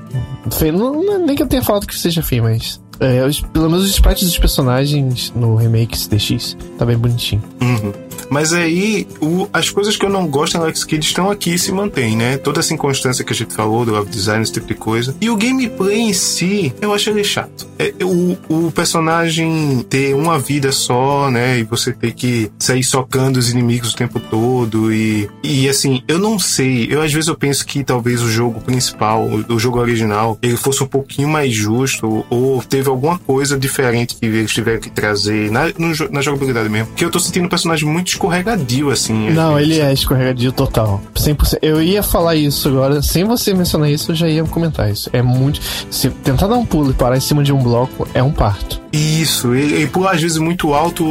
Feio, 0.52 0.74
não, 0.74 0.94
não 1.02 1.14
é 1.16 1.18
nem 1.20 1.36
que 1.42 1.46
eu 1.46 1.48
tenha 1.48 1.64
falado 1.64 1.88
que 1.88 1.98
seja 1.98 2.22
feio, 2.22 2.44
mas. 2.44 2.82
é, 3.00 3.22
pelo 3.52 3.70
menos 3.70 3.86
os 3.86 3.92
sprites 3.92 4.28
dos 4.28 4.38
personagens 4.38 5.34
no 5.36 5.56
remake 5.56 5.98
CDX 5.98 6.56
tá 6.78 6.86
bem 6.86 6.98
bonitinho. 6.98 7.42
Uhum. 7.62 7.92
Mas 8.32 8.54
aí, 8.54 9.06
o- 9.20 9.48
as 9.52 9.70
coisas 9.70 9.98
que 9.98 10.06
eu 10.06 10.10
não 10.10 10.26
gosto 10.26 10.56
em 10.56 10.60
Alex 10.62 10.86
Kidd 10.86 11.06
estão 11.06 11.30
aqui 11.30 11.54
e 11.56 11.60
se 11.60 11.72
mantêm, 11.72 12.16
né? 12.16 12.38
Toda 12.38 12.62
essa 12.62 12.74
inconstância 12.74 13.26
que 13.26 13.34
a 13.34 13.36
gente 13.36 13.54
falou, 13.54 13.84
do 13.86 13.92
level 13.92 14.08
design, 14.10 14.42
esse 14.42 14.54
tipo 14.54 14.68
de 14.68 14.74
coisa. 14.76 15.14
E 15.20 15.30
o 15.30 15.36
gameplay 15.36 16.00
em 16.00 16.14
si, 16.14 16.74
eu 16.82 16.94
acho 16.94 17.10
ele 17.10 17.26
chato. 17.26 17.68
É, 17.78 17.94
o, 18.04 18.38
o 18.48 18.72
personagem 18.72 19.86
ter 19.90 20.16
uma 20.16 20.40
vida 20.40 20.72
só, 20.72 21.30
né? 21.30 21.60
E 21.60 21.64
você 21.64 21.92
ter 21.92 22.14
que 22.14 22.50
sair 22.58 22.84
socando 22.84 23.38
os 23.38 23.50
inimigos 23.50 23.92
o 23.92 23.96
tempo 23.98 24.18
todo. 24.20 24.94
E, 24.94 25.30
e 25.44 25.68
assim, 25.68 26.02
eu 26.08 26.18
não 26.18 26.40
sei. 26.40 26.88
Eu 26.90 27.02
às 27.02 27.12
vezes 27.12 27.28
eu 27.28 27.36
penso 27.36 27.66
que 27.66 27.84
talvez 27.84 28.22
o 28.22 28.30
jogo 28.32 28.62
principal, 28.62 29.26
o, 29.28 29.54
o 29.56 29.60
jogo 29.60 29.80
original, 29.80 30.38
ele 30.42 30.56
fosse 30.56 30.82
um 30.82 30.88
pouquinho 30.88 31.28
mais 31.28 31.54
justo. 31.54 32.26
Ou 32.30 32.64
teve 32.64 32.88
alguma 32.90 33.20
coisa 33.20 33.58
diferente 33.60 34.16
que 34.16 34.26
eles 34.26 34.54
tiveram 34.54 34.80
que 34.80 34.90
trazer 34.90 35.52
na, 35.52 35.66
no 35.78 35.92
na 36.12 36.22
jogabilidade 36.22 36.70
mesmo. 36.70 36.88
Porque 36.88 37.04
eu 37.04 37.12
tô 37.12 37.20
sentindo 37.20 37.46
um 37.46 37.50
personagem 37.50 37.88
muito 37.90 38.08
escorregadio, 38.22 38.92
assim. 38.92 39.32
Não, 39.32 39.60
ele 39.60 39.80
é 39.80 39.92
escorregadio 39.92 40.52
total. 40.52 41.02
100%. 41.16 41.60
Eu 41.62 41.82
ia 41.82 42.04
falar 42.04 42.36
isso 42.36 42.68
agora, 42.70 43.02
sem 43.02 43.24
você 43.24 43.54
mencionar 43.54 43.90
isso, 43.90 44.12
eu 44.12 44.16
já 44.16 44.28
ia 44.28 44.44
comentar 44.44 44.90
isso. 44.92 45.10
É 45.12 45.22
muito. 45.22 45.60
Se 45.90 46.10
tentar 46.10 46.48
dar 46.48 46.56
um 46.56 46.66
pulo 46.66 46.92
e 46.92 46.94
parar 46.94 47.18
em 47.18 47.22
cima 47.22 47.44
de 47.44 47.52
um 47.52 47.62
bloco, 47.62 48.08
é 48.14 48.22
um 48.22 48.32
parto. 48.32 48.81
Isso, 48.92 49.56
e, 49.56 49.84
e 49.84 49.88
pular 49.88 50.12
às 50.12 50.22
vezes 50.22 50.38
muito 50.38 50.74
alto. 50.74 51.06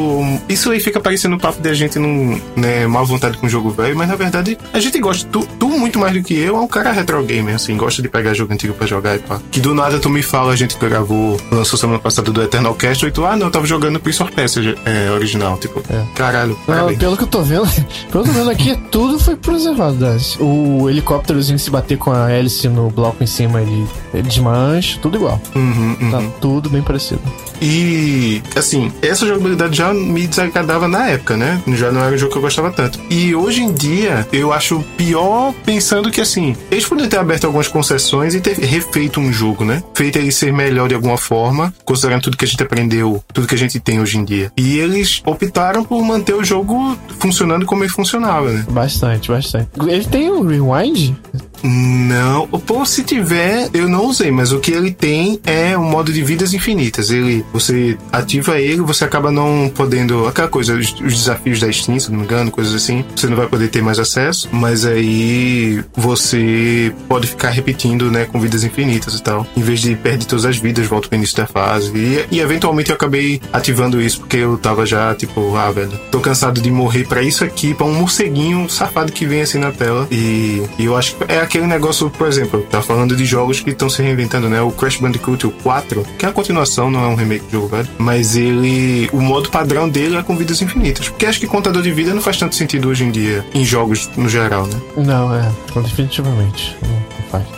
Isso 0.48 0.70
aí 0.70 0.80
fica 0.80 1.00
parecendo 1.00 1.36
um 1.36 1.38
papo 1.38 1.60
de 1.60 1.68
a 1.68 1.74
gente 1.74 1.98
não, 1.98 2.40
né, 2.56 2.86
mal 2.86 3.06
vontade 3.06 3.38
com 3.38 3.46
o 3.46 3.48
jogo 3.48 3.70
velho, 3.70 3.96
mas 3.96 4.08
na 4.08 4.16
verdade 4.16 4.58
a 4.72 4.78
gente 4.80 4.98
gosta. 4.98 5.28
Tu, 5.30 5.46
tu 5.58 5.68
muito 5.68 5.98
mais 5.98 6.12
do 6.12 6.22
que 6.22 6.34
eu, 6.34 6.56
é 6.56 6.60
um 6.60 6.66
cara 6.68 6.92
retro 6.92 7.22
gamer, 7.24 7.54
assim, 7.54 7.76
gosta 7.76 8.02
de 8.02 8.08
pegar 8.08 8.34
jogo 8.34 8.52
antigo 8.52 8.74
pra 8.74 8.86
jogar 8.86 9.16
e 9.16 9.18
pá. 9.20 9.40
Que 9.50 9.60
do 9.60 9.74
nada 9.74 9.98
tu 9.98 10.08
me 10.10 10.22
fala, 10.22 10.52
a 10.52 10.56
gente 10.56 10.76
gravou, 10.78 11.40
lançou 11.50 11.78
semana 11.78 11.98
passada 11.98 12.30
do 12.30 12.42
Eternal 12.42 12.74
Cast, 12.74 13.06
e 13.06 13.10
tu, 13.10 13.24
ah 13.24 13.36
não, 13.36 13.46
eu 13.46 13.50
tava 13.52 13.66
jogando 13.66 13.98
Prince 14.00 14.22
of 14.22 14.32
Persia 14.32 14.74
é, 14.84 15.10
original. 15.10 15.56
Tipo, 15.58 15.82
É. 15.90 16.04
caralho, 16.14 16.58
Não, 16.66 16.94
pelo 16.96 17.16
que 17.16 17.24
eu 17.24 17.28
tô 17.28 17.42
vendo, 17.42 17.66
pelo 18.10 18.24
que 18.24 18.30
eu 18.30 18.34
tô 18.34 18.38
vendo 18.40 18.50
aqui, 18.50 18.76
tudo 18.90 19.18
foi 19.18 19.36
preservado. 19.36 19.90
Das. 20.00 20.36
O 20.40 20.88
helicópterozinho 20.88 21.58
se 21.58 21.70
bater 21.70 21.98
com 21.98 22.10
a 22.12 22.30
hélice 22.30 22.68
no 22.68 22.88
bloco 22.90 23.22
em 23.22 23.26
cima, 23.26 23.60
ele, 23.60 23.86
ele 24.12 24.28
desmancha, 24.28 24.98
tudo 25.00 25.16
igual. 25.16 25.40
Uhum, 25.54 25.96
uhum. 26.00 26.10
Tá 26.10 26.22
tudo 26.40 26.68
bem 26.70 26.82
parecido. 26.82 27.20
E, 27.60 28.42
assim, 28.56 28.90
essa 29.02 29.26
jogabilidade 29.26 29.76
já 29.76 29.92
me 29.92 30.26
desagradava 30.26 30.88
na 30.88 31.08
época, 31.08 31.36
né? 31.36 31.60
Já 31.74 31.92
não 31.92 32.02
era 32.02 32.14
um 32.14 32.18
jogo 32.18 32.32
que 32.32 32.38
eu 32.38 32.42
gostava 32.42 32.70
tanto. 32.70 32.98
E 33.10 33.34
hoje 33.34 33.62
em 33.62 33.72
dia, 33.72 34.26
eu 34.32 34.52
acho 34.52 34.82
pior 34.96 35.52
pensando 35.64 36.10
que, 36.10 36.20
assim, 36.20 36.56
eles 36.70 36.86
poderiam 36.86 37.10
ter 37.10 37.18
aberto 37.18 37.44
algumas 37.44 37.68
concessões 37.68 38.34
e 38.34 38.40
ter 38.40 38.56
refeito 38.58 39.20
um 39.20 39.32
jogo, 39.32 39.64
né? 39.64 39.82
Feito 39.94 40.16
ele 40.16 40.32
ser 40.32 40.52
melhor 40.52 40.88
de 40.88 40.94
alguma 40.94 41.18
forma, 41.18 41.72
considerando 41.84 42.22
tudo 42.22 42.36
que 42.36 42.44
a 42.44 42.48
gente 42.48 42.62
aprendeu, 42.62 43.22
tudo 43.32 43.46
que 43.46 43.54
a 43.54 43.58
gente 43.58 43.78
tem 43.78 44.00
hoje 44.00 44.16
em 44.16 44.24
dia. 44.24 44.50
E 44.56 44.78
eles 44.78 45.20
optaram 45.26 45.84
por 45.84 46.02
manter 46.02 46.34
o 46.34 46.42
jogo 46.42 46.96
funcionando 47.18 47.66
como 47.66 47.82
ele 47.82 47.90
funcionava, 47.90 48.50
né? 48.50 48.64
Bastante, 48.70 49.30
bastante. 49.30 49.68
Ele 49.86 50.04
tem 50.04 50.30
um 50.30 50.46
rewind? 50.46 51.14
Não, 51.62 52.46
pô, 52.46 52.86
se 52.86 53.02
tiver, 53.02 53.68
eu 53.74 53.88
não 53.88 53.99
usei, 54.08 54.30
mas 54.30 54.52
o 54.52 54.60
que 54.60 54.72
ele 54.72 54.92
tem 54.92 55.40
é 55.44 55.76
um 55.76 55.84
modo 55.84 56.12
de 56.12 56.22
vidas 56.22 56.52
infinitas. 56.54 57.10
Ele, 57.10 57.44
você 57.52 57.96
ativa 58.12 58.58
ele, 58.58 58.80
você 58.80 59.04
acaba 59.04 59.30
não 59.30 59.70
podendo, 59.74 60.26
aquela 60.26 60.48
coisa, 60.48 60.74
os, 60.74 60.92
os 61.00 61.14
desafios 61.14 61.60
da 61.60 61.70
Steam, 61.72 61.98
se 61.98 62.10
não 62.10 62.18
me 62.18 62.24
engano, 62.24 62.50
coisas 62.50 62.74
assim, 62.74 63.04
você 63.14 63.26
não 63.26 63.36
vai 63.36 63.46
poder 63.46 63.68
ter 63.68 63.82
mais 63.82 63.98
acesso, 63.98 64.48
mas 64.52 64.84
aí 64.84 65.82
você 65.94 66.92
pode 67.08 67.26
ficar 67.26 67.50
repetindo, 67.50 68.10
né, 68.10 68.24
com 68.24 68.40
vidas 68.40 68.64
infinitas 68.64 69.14
e 69.14 69.22
tal. 69.22 69.46
Em 69.56 69.60
vez 69.60 69.80
de 69.80 69.94
perder 69.94 70.24
todas 70.24 70.44
as 70.44 70.56
vidas, 70.56 70.86
volta 70.86 71.08
pro 71.08 71.16
início 71.16 71.36
da 71.36 71.46
fase. 71.46 71.92
E, 71.94 72.26
e 72.30 72.40
eventualmente 72.40 72.90
eu 72.90 72.96
acabei 72.96 73.40
ativando 73.52 74.00
isso 74.00 74.20
porque 74.20 74.38
eu 74.38 74.56
tava 74.58 74.86
já, 74.86 75.14
tipo, 75.14 75.56
ah, 75.56 75.70
velho, 75.70 75.92
tô 76.10 76.20
cansado 76.20 76.60
de 76.60 76.70
morrer 76.70 77.06
pra 77.06 77.22
isso 77.22 77.44
aqui, 77.44 77.74
pra 77.74 77.86
um 77.86 77.94
morceguinho 77.94 78.68
safado 78.68 79.12
que 79.12 79.26
vem 79.26 79.42
assim 79.42 79.58
na 79.58 79.72
tela. 79.72 80.06
E, 80.10 80.62
e 80.78 80.84
eu 80.84 80.96
acho 80.96 81.16
que 81.16 81.24
é 81.32 81.40
aquele 81.40 81.66
negócio, 81.66 82.08
por 82.10 82.26
exemplo, 82.26 82.66
tá 82.70 82.80
falando 82.80 83.14
de 83.14 83.24
jogos 83.24 83.60
que 83.60 83.70
estão 83.70 83.89
se 83.90 84.02
reinventando, 84.02 84.48
né? 84.48 84.60
O 84.60 84.70
Crash 84.70 84.98
Bandicoot 84.98 85.46
o 85.46 85.50
4, 85.50 86.04
que 86.18 86.24
é 86.24 86.28
a 86.28 86.32
continuação, 86.32 86.90
não 86.90 87.04
é 87.04 87.08
um 87.08 87.14
remake 87.14 87.44
do 87.46 87.50
jogo 87.50 87.68
velho, 87.68 87.88
mas 87.98 88.36
ele. 88.36 89.08
O 89.12 89.20
modo 89.20 89.50
padrão 89.50 89.88
dele 89.88 90.16
é 90.16 90.22
com 90.22 90.36
vidas 90.36 90.62
infinitas. 90.62 91.08
Porque 91.08 91.26
acho 91.26 91.40
que 91.40 91.46
contador 91.46 91.82
de 91.82 91.90
vida 91.90 92.14
não 92.14 92.22
faz 92.22 92.38
tanto 92.38 92.54
sentido 92.54 92.88
hoje 92.88 93.04
em 93.04 93.10
dia, 93.10 93.44
em 93.54 93.64
jogos 93.64 94.08
no 94.16 94.28
geral, 94.28 94.66
né? 94.66 94.80
Não, 94.96 95.34
é. 95.34 95.50
Definitivamente. 95.82 96.76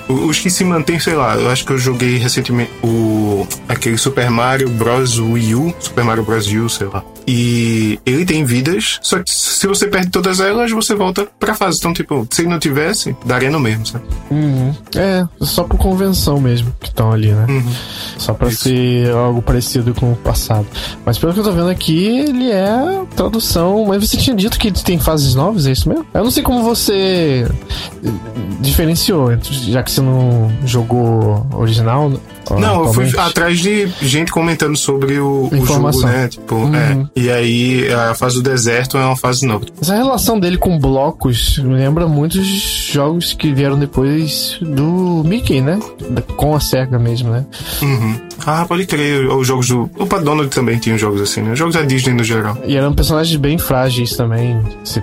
O- 0.08 0.26
Os 0.26 0.38
que 0.38 0.50
se 0.50 0.64
mantêm, 0.64 0.98
sei 0.98 1.14
lá, 1.14 1.34
eu 1.36 1.48
acho 1.50 1.64
que 1.64 1.72
eu 1.72 1.78
joguei 1.78 2.16
recentemente 2.16 2.70
o. 2.82 3.46
aquele 3.68 3.96
Super 3.98 4.30
Mario 4.30 4.68
Bros. 4.70 5.18
Wii 5.18 5.54
U, 5.54 5.74
Super 5.80 6.04
Mario 6.04 6.24
Bros. 6.24 6.46
U, 6.46 6.68
sei 6.68 6.86
lá. 6.88 7.02
E 7.26 8.00
ele 8.04 8.24
tem 8.24 8.44
vidas, 8.44 8.98
só 9.00 9.20
que 9.22 9.30
se 9.30 9.64
você 9.68 9.86
perde 9.86 10.10
todas 10.10 10.40
elas, 10.40 10.72
você 10.72 10.92
volta 10.92 11.28
pra 11.38 11.54
fase. 11.54 11.78
Então, 11.78 11.92
tipo, 11.92 12.26
se 12.28 12.42
ele 12.42 12.48
não 12.48 12.58
tivesse, 12.58 13.16
daria 13.24 13.48
no 13.48 13.60
mesmo, 13.60 13.86
sabe? 13.86 14.04
Uhum. 14.28 14.74
É, 14.96 15.24
só 15.40 15.62
por 15.62 15.76
convenção 15.78 16.40
mesmo 16.40 16.74
que 16.80 16.88
estão 16.88 17.12
ali, 17.12 17.30
né? 17.30 17.46
Uhum. 17.48 17.72
Só 18.18 18.34
pra 18.34 18.48
Isso. 18.48 18.64
ser 18.64 19.10
algo 19.12 19.40
parecido 19.40 19.94
com 19.94 20.12
o 20.12 20.16
passado. 20.16 20.66
Mas 21.06 21.16
pelo 21.16 21.32
que 21.32 21.38
eu 21.38 21.44
tô 21.44 21.52
vendo 21.52 21.68
aqui, 21.70 22.06
ele 22.08 22.50
é 22.50 23.02
tradução. 23.14 23.84
Mas 23.86 24.08
você 24.10 24.16
tinha 24.16 24.34
dito 24.34 24.58
que 24.58 24.72
tem 24.72 24.98
fases 24.98 25.36
novas, 25.36 25.64
é 25.66 25.70
isso 25.72 25.88
mesmo? 25.88 26.04
Eu 26.12 26.24
não 26.24 26.30
sei 26.30 26.42
como 26.42 26.64
você 26.64 27.46
diferenciou, 28.60 29.30
já 29.42 29.82
que 29.82 29.90
você 29.90 30.00
não 30.00 30.50
jogou 30.64 31.46
original. 31.54 32.12
Não, 32.50 32.84
eu 32.86 32.92
fui 32.92 33.10
atrás 33.18 33.58
de 33.58 33.86
gente 34.00 34.30
comentando 34.32 34.76
sobre 34.76 35.18
o, 35.18 35.48
o 35.52 35.66
jogo, 35.66 36.06
né? 36.06 36.28
Tipo, 36.28 36.54
Uhum. 36.56 36.74
é. 36.74 37.06
E 37.16 37.30
aí 37.30 37.92
a 37.92 38.14
fase 38.14 38.36
do 38.36 38.42
deserto 38.42 38.96
é 38.96 39.04
uma 39.04 39.16
fase 39.16 39.46
nova. 39.46 39.64
Essa 39.80 39.94
relação 39.94 40.38
dele 40.38 40.56
com 40.56 40.78
blocos 40.78 41.58
lembra 41.62 42.06
muitos 42.06 42.46
jogos 42.46 43.32
que 43.32 43.52
vieram 43.52 43.78
depois 43.78 44.58
do 44.60 45.22
Mickey, 45.24 45.60
né? 45.60 45.78
Com 46.36 46.54
a 46.54 46.60
SEGA 46.60 46.98
mesmo, 46.98 47.30
né? 47.30 47.44
Uhum. 47.82 48.20
Ah, 48.46 48.64
pode 48.66 48.86
crer. 48.86 49.26
Os 49.28 49.46
jogos 49.46 49.68
do. 49.68 49.90
O 49.98 50.06
Pat 50.06 50.22
Donald 50.22 50.48
também 50.50 50.78
tinha 50.78 50.96
jogos 50.98 51.20
assim, 51.20 51.42
né? 51.42 51.52
Os 51.52 51.58
jogos 51.58 51.74
da 51.74 51.82
Disney 51.82 52.14
no 52.14 52.24
geral. 52.24 52.58
E 52.64 52.76
eram 52.76 52.92
personagens 52.92 53.36
bem 53.36 53.58
frágeis 53.58 54.16
também. 54.16 54.60
Você 54.84 55.02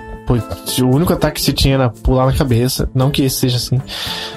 o 0.82 0.94
único 0.94 1.12
ataque 1.12 1.40
que 1.40 1.42
se 1.42 1.52
tinha 1.52 1.74
era 1.74 1.88
pular 1.88 2.26
na 2.26 2.32
cabeça. 2.32 2.88
Não 2.94 3.10
que 3.10 3.22
esse 3.22 3.36
seja 3.38 3.56
assim, 3.56 3.80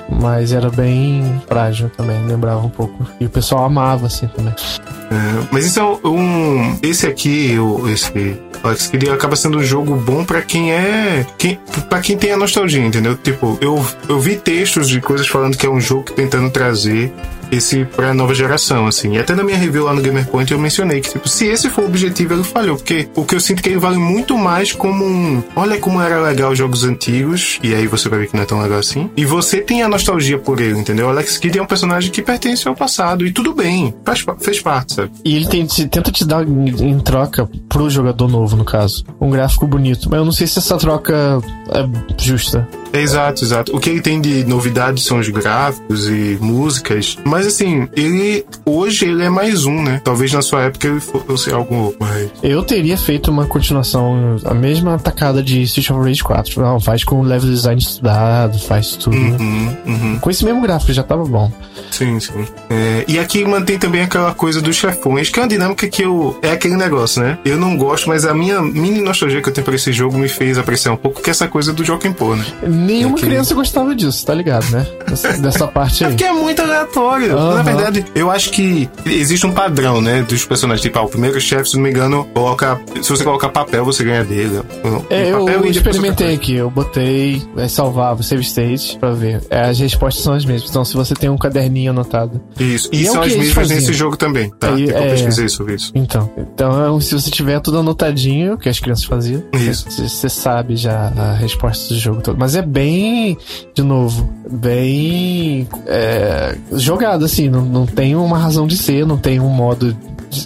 mas 0.09 0.51
era 0.51 0.69
bem 0.69 1.39
frágil 1.47 1.89
também, 1.95 2.25
lembrava 2.25 2.65
um 2.65 2.69
pouco. 2.69 2.92
E 3.19 3.25
o 3.25 3.29
pessoal 3.29 3.65
amava 3.65 4.07
assim 4.07 4.27
também. 4.27 4.53
É, 4.53 5.47
mas 5.51 5.65
isso 5.65 5.79
é 5.79 6.07
um. 6.07 6.77
Esse 6.81 7.05
aqui, 7.07 7.55
esse 7.91 8.39
Alex 8.63 8.87
Kidd 8.87 9.09
acaba 9.09 9.35
sendo 9.35 9.57
um 9.57 9.63
jogo 9.63 9.95
bom 9.95 10.23
para 10.23 10.41
quem 10.41 10.71
é. 10.71 11.25
Quem, 11.37 11.59
para 11.89 11.99
quem 11.99 12.17
tem 12.17 12.31
a 12.31 12.37
nostalgia, 12.37 12.83
entendeu? 12.83 13.17
Tipo, 13.17 13.57
eu, 13.59 13.85
eu 14.07 14.19
vi 14.19 14.37
textos 14.37 14.87
de 14.87 15.01
coisas 15.01 15.27
falando 15.27 15.57
que 15.57 15.65
é 15.65 15.69
um 15.69 15.81
jogo 15.81 16.05
tentando 16.13 16.49
trazer 16.49 17.13
esse 17.53 17.85
pra 17.85 18.13
nova 18.13 18.33
geração, 18.33 18.87
assim. 18.87 19.15
E 19.15 19.19
até 19.19 19.35
na 19.35 19.43
minha 19.43 19.57
review 19.57 19.85
lá 19.85 19.93
no 19.93 20.01
Gamer 20.01 20.27
Point 20.27 20.51
eu 20.51 20.59
mencionei 20.59 21.01
que, 21.01 21.09
tipo, 21.09 21.27
se 21.27 21.47
esse 21.47 21.69
for 21.69 21.83
o 21.83 21.87
objetivo, 21.87 22.33
ele 22.33 22.43
falhou. 22.43 22.77
Porque 22.77 23.07
o 23.15 23.23
que 23.23 23.35
eu 23.35 23.39
sinto 23.39 23.59
é 23.59 23.61
que 23.63 23.69
ele 23.69 23.79
vale 23.79 23.97
muito 23.97 24.37
mais 24.37 24.71
como 24.71 25.05
um. 25.05 25.43
Olha 25.55 25.77
como 25.77 26.01
era 26.01 26.21
legal 26.21 26.51
os 26.51 26.57
jogos 26.57 26.83
antigos, 26.83 27.59
e 27.63 27.73
aí 27.73 27.87
você 27.87 28.09
vai 28.09 28.19
ver 28.19 28.27
que 28.27 28.35
não 28.35 28.43
é 28.43 28.45
tão 28.45 28.61
legal 28.61 28.79
assim. 28.79 29.09
E 29.15 29.25
você 29.25 29.61
tem 29.61 29.83
a 29.83 29.89
nostalgia 29.89 30.37
por 30.37 30.59
ele, 30.59 30.79
entendeu? 30.79 31.09
Alex 31.09 31.37
Kidd 31.37 31.57
é 31.57 31.61
um 31.61 31.65
personagem 31.65 32.11
que 32.11 32.21
pertence 32.21 32.67
ao 32.67 32.75
passado, 32.75 33.25
e 33.25 33.31
tudo 33.31 33.53
bem, 33.53 33.93
faz, 34.05 34.25
fez 34.39 34.61
parte, 34.61 34.93
sabe? 34.93 35.11
E 35.23 35.35
ele 35.35 35.47
tem, 35.47 35.65
tenta 35.65 36.11
te 36.11 36.25
dar 36.25 36.47
em, 36.47 36.69
em 36.69 36.99
troca 36.99 37.49
pro 37.69 37.89
jogador 37.89 38.27
novo, 38.27 38.55
no 38.55 38.65
caso, 38.65 39.05
um 39.19 39.29
gráfico 39.29 39.67
bonito. 39.67 40.09
Mas 40.09 40.19
eu 40.19 40.25
não 40.25 40.31
sei 40.31 40.47
se 40.47 40.59
essa 40.59 40.77
troca 40.77 41.39
é 41.69 42.23
justa. 42.23 42.67
Exato, 42.93 43.43
exato. 43.43 43.75
O 43.75 43.79
que 43.79 43.89
ele 43.89 44.01
tem 44.01 44.21
de 44.21 44.45
novidades 44.45 45.03
são 45.03 45.19
os 45.19 45.27
gráficos 45.29 46.07
e 46.07 46.37
músicas. 46.39 47.17
Mas 47.23 47.47
assim, 47.47 47.87
ele. 47.95 48.45
Hoje 48.65 49.05
ele 49.05 49.23
é 49.23 49.29
mais 49.29 49.65
um, 49.65 49.81
né? 49.81 50.01
Talvez 50.03 50.31
na 50.31 50.41
sua 50.41 50.63
época 50.63 50.87
ele 50.87 50.99
fosse 50.99 51.51
algo 51.51 51.95
mais. 51.99 52.29
Eu 52.41 52.63
teria 52.63 52.97
feito 52.97 53.31
uma 53.31 53.45
continuação, 53.45 54.37
a 54.45 54.53
mesma 54.53 54.95
atacada 54.95 55.41
de 55.41 55.63
Street 55.63 55.89
of 55.89 56.07
Rage 56.07 56.23
4. 56.23 56.61
Não, 56.61 56.79
faz 56.79 57.03
com 57.03 57.19
o 57.19 57.23
level 57.23 57.49
design 57.49 57.81
estudado, 57.81 58.59
faz 58.59 58.95
tudo. 58.95 59.15
Uhum, 59.15 59.75
uhum. 59.85 60.19
Com 60.19 60.29
esse 60.29 60.45
mesmo 60.45 60.61
gráfico 60.61 60.93
já 60.93 61.03
tava 61.03 61.25
bom. 61.25 61.51
Sim, 61.91 62.19
sim. 62.19 62.45
É, 62.69 63.05
e 63.07 63.19
aqui 63.19 63.43
mantém 63.45 63.77
também 63.77 64.01
aquela 64.01 64.33
coisa 64.33 64.61
dos 64.61 64.75
chefões, 64.75 65.29
que 65.29 65.39
é 65.39 65.41
uma 65.41 65.47
dinâmica 65.47 65.87
que 65.87 66.03
eu. 66.03 66.37
É 66.41 66.51
aquele 66.51 66.75
negócio, 66.75 67.21
né? 67.21 67.37
Eu 67.43 67.57
não 67.57 67.75
gosto, 67.75 68.07
mas 68.07 68.25
a 68.25 68.33
minha 68.33 68.61
mini 68.61 69.01
nostalgia 69.01 69.41
que 69.41 69.49
eu 69.49 69.53
tenho 69.53 69.65
pra 69.65 69.75
esse 69.75 69.91
jogo 69.91 70.17
me 70.17 70.29
fez 70.29 70.57
apreciar 70.57 70.93
um 70.93 70.97
pouco 70.97 71.21
que 71.21 71.29
é 71.29 71.31
essa 71.31 71.47
coisa 71.47 71.73
do 71.73 71.83
Joaquim 71.83 72.11
Pô, 72.11 72.35
né? 72.35 72.45
Nenhuma 72.83 73.15
Aquele- 73.15 73.31
criança 73.31 73.53
gostava 73.53 73.95
disso, 73.95 74.25
tá 74.25 74.33
ligado, 74.33 74.69
né? 74.71 74.85
Dessa, 75.07 75.33
dessa 75.33 75.67
parte 75.67 76.03
É 76.03 76.07
aí. 76.07 76.13
porque 76.13 76.23
é 76.23 76.33
muito 76.33 76.61
aleatório. 76.61 77.37
Aham. 77.37 77.55
Na 77.55 77.61
verdade, 77.63 78.05
eu 78.15 78.29
acho 78.31 78.51
que 78.51 78.89
existe 79.05 79.45
um 79.45 79.51
padrão, 79.51 80.01
né? 80.01 80.23
Dos 80.23 80.45
personagens. 80.45 80.81
Tipo, 80.81 80.99
ah, 80.99 81.03
o 81.03 81.09
primeiro 81.09 81.39
chefe, 81.39 81.69
se 81.69 81.75
não 81.75 81.83
me 81.83 81.89
engano, 81.89 82.25
coloca. 82.33 82.79
Se 83.01 83.09
você 83.09 83.23
colocar 83.23 83.49
papel, 83.49 83.85
você 83.85 84.03
ganha 84.03 84.23
dele. 84.23 84.61
É, 85.09 85.29
eu 85.31 85.65
experimentei 85.65 86.33
aqui, 86.33 86.55
eu 86.55 86.69
botei 86.69 87.41
é, 87.57 87.67
salvar 87.67 88.15
o 88.15 88.23
save 88.23 88.41
state 88.43 88.97
pra 88.99 89.11
ver. 89.11 89.41
É, 89.49 89.61
as 89.69 89.79
respostas 89.79 90.23
são 90.23 90.33
as 90.33 90.45
mesmas. 90.45 90.69
Então, 90.69 90.83
se 90.85 90.95
você 90.95 91.13
tem 91.13 91.29
um 91.29 91.37
caderninho 91.37 91.91
anotado. 91.91 92.41
Isso. 92.59 92.89
E 92.91 93.03
E, 93.03 93.07
é 93.07 93.09
são 93.11 93.21
as 93.21 93.35
mesmas 93.35 93.69
nesse 93.69 93.93
jogo 93.93 94.15
também, 94.17 94.49
tá? 94.59 94.69
Aí, 94.73 94.85
Tipo, 94.87 94.97
eu 94.97 95.03
é- 95.03 95.09
pesquisei 95.11 95.47
sobre 95.49 95.75
isso. 95.75 95.91
Então, 95.95 96.29
então 96.37 96.99
se 96.99 97.13
você 97.13 97.29
tiver 97.29 97.59
tudo 97.59 97.79
anotadinho, 97.79 98.57
que 98.57 98.69
as 98.69 98.79
crianças 98.79 99.05
faziam, 99.05 99.43
Isso. 99.53 99.85
você 99.89 100.03
você 100.09 100.29
sabe 100.29 100.75
já 100.75 101.11
a 101.17 101.33
resposta 101.33 101.93
do 101.93 101.99
jogo 101.99 102.21
todo. 102.21 102.37
Mas 102.37 102.55
é 102.55 102.61
bem, 102.73 103.37
de 103.75 103.83
novo, 103.83 104.27
bem 104.49 105.67
é, 105.85 106.57
jogado, 106.71 107.23
assim. 107.23 107.47
Não, 107.47 107.61
não 107.63 107.85
tem 107.85 108.15
uma 108.15 108.37
razão 108.37 108.65
de 108.65 108.75
ser, 108.75 109.05
não 109.05 109.17
tem 109.17 109.39
um 109.39 109.49
modo. 109.49 109.95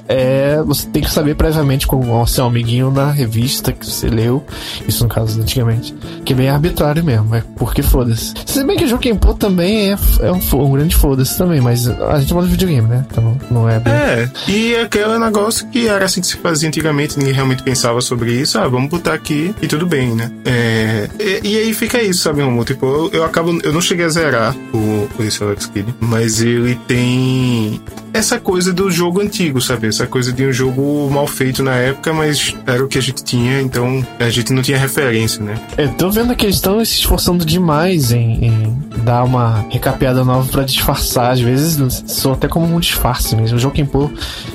É, 0.07 0.61
você 0.65 0.87
tem 0.87 1.01
que 1.01 1.11
saber 1.11 1.35
previamente 1.35 1.87
com 1.87 2.21
o 2.21 2.27
seu 2.27 2.45
amiguinho 2.45 2.91
na 2.91 3.11
revista 3.11 3.71
que 3.71 3.85
você 3.85 4.07
leu, 4.07 4.43
isso 4.87 5.03
no 5.03 5.09
caso 5.09 5.39
antigamente, 5.41 5.93
que 6.23 6.33
é 6.33 6.35
bem 6.35 6.49
arbitrário 6.49 7.03
mesmo, 7.03 7.33
é 7.35 7.43
porque 7.55 7.81
foda-se. 7.81 8.33
Se 8.45 8.63
bem 8.63 8.77
que 8.77 8.85
o 8.85 8.87
Joaquim 8.87 9.15
Pô 9.15 9.33
também 9.33 9.91
é, 9.91 9.97
é 10.21 10.31
um, 10.31 10.39
um 10.53 10.71
grande 10.71 10.95
foda-se 10.95 11.37
também, 11.37 11.61
mas 11.61 11.87
a 11.87 12.19
gente 12.19 12.33
de 12.33 12.51
videogame, 12.51 12.87
né? 12.87 13.05
Então 13.09 13.37
não 13.49 13.69
é 13.69 13.79
bem. 13.79 13.93
É, 13.93 14.29
e 14.47 14.75
aquele 14.75 15.17
negócio 15.17 15.67
que 15.67 15.87
era 15.87 16.05
assim 16.05 16.21
que 16.21 16.27
se 16.27 16.37
fazia 16.37 16.67
antigamente, 16.67 17.17
ninguém 17.17 17.33
realmente 17.33 17.63
pensava 17.63 18.01
sobre 18.01 18.31
isso. 18.33 18.57
Ah, 18.59 18.67
vamos 18.67 18.89
botar 18.89 19.13
aqui 19.13 19.53
e 19.61 19.67
tudo 19.67 19.85
bem, 19.85 20.15
né? 20.15 20.31
É, 20.45 21.09
e, 21.19 21.47
e 21.47 21.57
aí 21.57 21.73
fica 21.73 22.01
isso, 22.01 22.21
sabe, 22.21 22.41
Romulo? 22.41 22.65
Tipo, 22.65 22.85
eu, 22.85 23.09
eu 23.13 23.23
acabo. 23.23 23.57
Eu 23.63 23.73
não 23.73 23.81
cheguei 23.81 24.05
a 24.05 24.09
zerar 24.09 24.55
o, 24.73 24.77
o 24.77 25.45
Alex 25.45 25.65
Kidd, 25.67 25.93
mas 25.99 26.41
ele 26.41 26.75
tem 26.87 27.76
essa 28.17 28.39
coisa 28.39 28.73
do 28.73 28.89
jogo 28.89 29.21
antigo, 29.21 29.61
sabe? 29.61 29.87
Essa 29.87 30.07
coisa 30.07 30.33
de 30.33 30.45
um 30.45 30.51
jogo 30.51 31.09
mal 31.11 31.27
feito 31.27 31.63
na 31.63 31.75
época, 31.75 32.11
mas 32.11 32.55
era 32.65 32.83
o 32.83 32.87
que 32.87 32.97
a 32.97 33.01
gente 33.01 33.23
tinha, 33.23 33.61
então 33.61 34.05
a 34.19 34.29
gente 34.29 34.51
não 34.51 34.61
tinha 34.61 34.77
referência, 34.77 35.43
né? 35.43 35.59
Eu 35.77 35.89
tô 35.93 36.09
vendo 36.09 36.35
que 36.35 36.45
eles 36.45 36.55
estão 36.55 36.83
se 36.83 36.93
esforçando 36.93 37.45
demais 37.45 38.11
em, 38.11 38.45
em 38.45 38.79
dar 39.03 39.23
uma 39.23 39.65
recapeada 39.69 40.23
nova 40.23 40.49
pra 40.51 40.63
disfarçar. 40.63 41.31
Às 41.31 41.39
vezes 41.39 42.03
soa 42.07 42.33
até 42.33 42.47
como 42.47 42.65
um 42.65 42.79
disfarce 42.79 43.35
mesmo. 43.35 43.57
O 43.57 43.87
Pô 43.87 44.09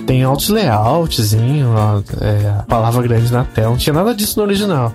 tem 0.06 0.24
altos 0.24 0.48
layoutzinho, 0.48 1.68
ó, 1.74 2.02
é, 2.20 2.48
a 2.58 2.62
palavra 2.64 3.02
grande 3.02 3.32
na 3.32 3.44
tela. 3.44 3.70
Não 3.70 3.76
tinha 3.76 3.92
nada 3.92 4.14
disso 4.14 4.38
no 4.38 4.44
original. 4.44 4.92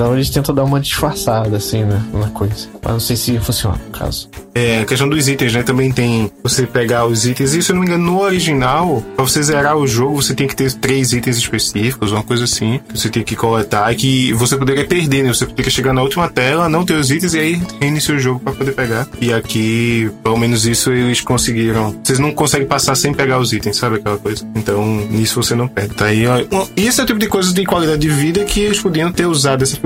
Então 0.00 0.14
eles 0.14 0.30
tentam 0.30 0.54
dar 0.54 0.64
uma 0.64 0.80
disfarçada, 0.80 1.58
assim, 1.58 1.84
né, 1.84 2.02
na 2.14 2.30
coisa. 2.30 2.70
Mas 2.82 2.92
não 2.92 3.00
sei 3.00 3.16
se 3.16 3.38
funciona, 3.38 3.78
no 3.86 3.92
caso. 3.92 4.30
É, 4.54 4.80
a 4.80 4.86
questão 4.86 5.06
dos 5.06 5.28
itens, 5.28 5.52
né? 5.52 5.62
Também 5.62 5.92
tem 5.92 6.30
você 6.42 6.66
pegar 6.66 7.06
os 7.06 7.26
itens. 7.26 7.52
E 7.52 7.62
se 7.62 7.70
eu 7.70 7.74
não 7.74 7.82
me 7.82 7.86
engano, 7.86 8.04
no 8.04 8.20
original, 8.20 9.04
pra 9.14 9.24
você 9.24 9.42
zerar 9.42 9.76
o 9.76 9.86
jogo, 9.86 10.20
você 10.22 10.34
tem 10.34 10.48
que 10.48 10.56
ter 10.56 10.72
três 10.72 11.12
itens 11.12 11.36
específicos, 11.36 12.12
uma 12.12 12.22
coisa 12.22 12.44
assim, 12.44 12.80
que 12.88 12.98
você 12.98 13.10
tem 13.10 13.22
que 13.22 13.36
coletar 13.36 13.92
e 13.92 13.96
que 13.96 14.32
você 14.32 14.56
poderia 14.56 14.86
perder, 14.86 15.22
né? 15.22 15.34
Você 15.34 15.44
poderia 15.44 15.70
chegar 15.70 15.92
na 15.92 16.02
última 16.02 16.28
tela, 16.30 16.66
não 16.68 16.84
ter 16.84 16.94
os 16.94 17.10
itens 17.10 17.34
e 17.34 17.38
aí 17.38 17.62
reiniciar 17.78 18.16
o 18.16 18.20
jogo 18.20 18.40
pra 18.40 18.54
poder 18.54 18.72
pegar. 18.72 19.06
E 19.20 19.32
aqui, 19.32 20.10
pelo 20.22 20.38
menos 20.38 20.64
isso 20.66 20.90
eles 20.90 21.20
conseguiram. 21.20 21.94
Vocês 22.02 22.18
não 22.18 22.32
conseguem 22.32 22.66
passar 22.66 22.94
sem 22.94 23.12
pegar 23.12 23.38
os 23.38 23.52
itens, 23.52 23.76
sabe 23.76 23.96
aquela 23.96 24.16
coisa? 24.16 24.44
Então, 24.56 24.84
nisso 25.10 25.40
você 25.42 25.54
não 25.54 25.68
perde. 25.68 25.94
Tá 25.94 26.06
aí, 26.06 26.24
ó. 26.26 26.66
Isso 26.74 27.02
é 27.02 27.04
o 27.04 27.06
tipo 27.06 27.20
de 27.20 27.28
coisa 27.28 27.52
de 27.52 27.64
qualidade 27.66 28.00
de 28.00 28.08
vida 28.08 28.44
que 28.44 28.60
eles 28.60 28.80
podiam 28.80 29.12
ter 29.12 29.26
usado 29.26 29.62
essa 29.62 29.76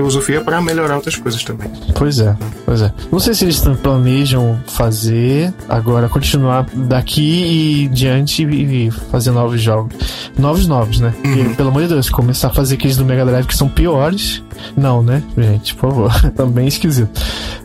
pra 0.43 0.61
melhorar 0.61 0.95
outras 0.95 1.15
coisas 1.15 1.43
também. 1.43 1.69
Pois 1.95 2.19
é, 2.19 2.35
pois 2.65 2.81
é. 2.81 2.91
Não 3.11 3.19
sei 3.19 3.33
se 3.33 3.45
eles 3.45 3.59
planejam 3.81 4.59
fazer 4.67 5.53
agora, 5.67 6.09
continuar 6.09 6.65
daqui 6.73 7.83
e 7.83 7.87
diante 7.87 8.43
e 8.43 8.91
fazer 8.91 9.31
novos 9.31 9.61
jogos. 9.61 9.95
Novos, 10.37 10.67
novos, 10.67 10.99
né? 10.99 11.13
Porque, 11.21 11.43
pelo 11.55 11.69
amor 11.69 11.83
de 11.83 11.89
Deus, 11.89 12.09
começar 12.09 12.47
a 12.47 12.53
fazer 12.53 12.75
aqueles 12.75 12.97
do 12.97 13.05
Mega 13.05 13.25
Drive 13.25 13.45
que 13.45 13.55
são 13.55 13.69
piores. 13.69 14.43
Não, 14.75 15.01
né, 15.01 15.23
gente, 15.37 15.75
por 15.75 15.89
favor. 15.89 16.21
Também 16.35 16.67
esquisito. 16.67 17.09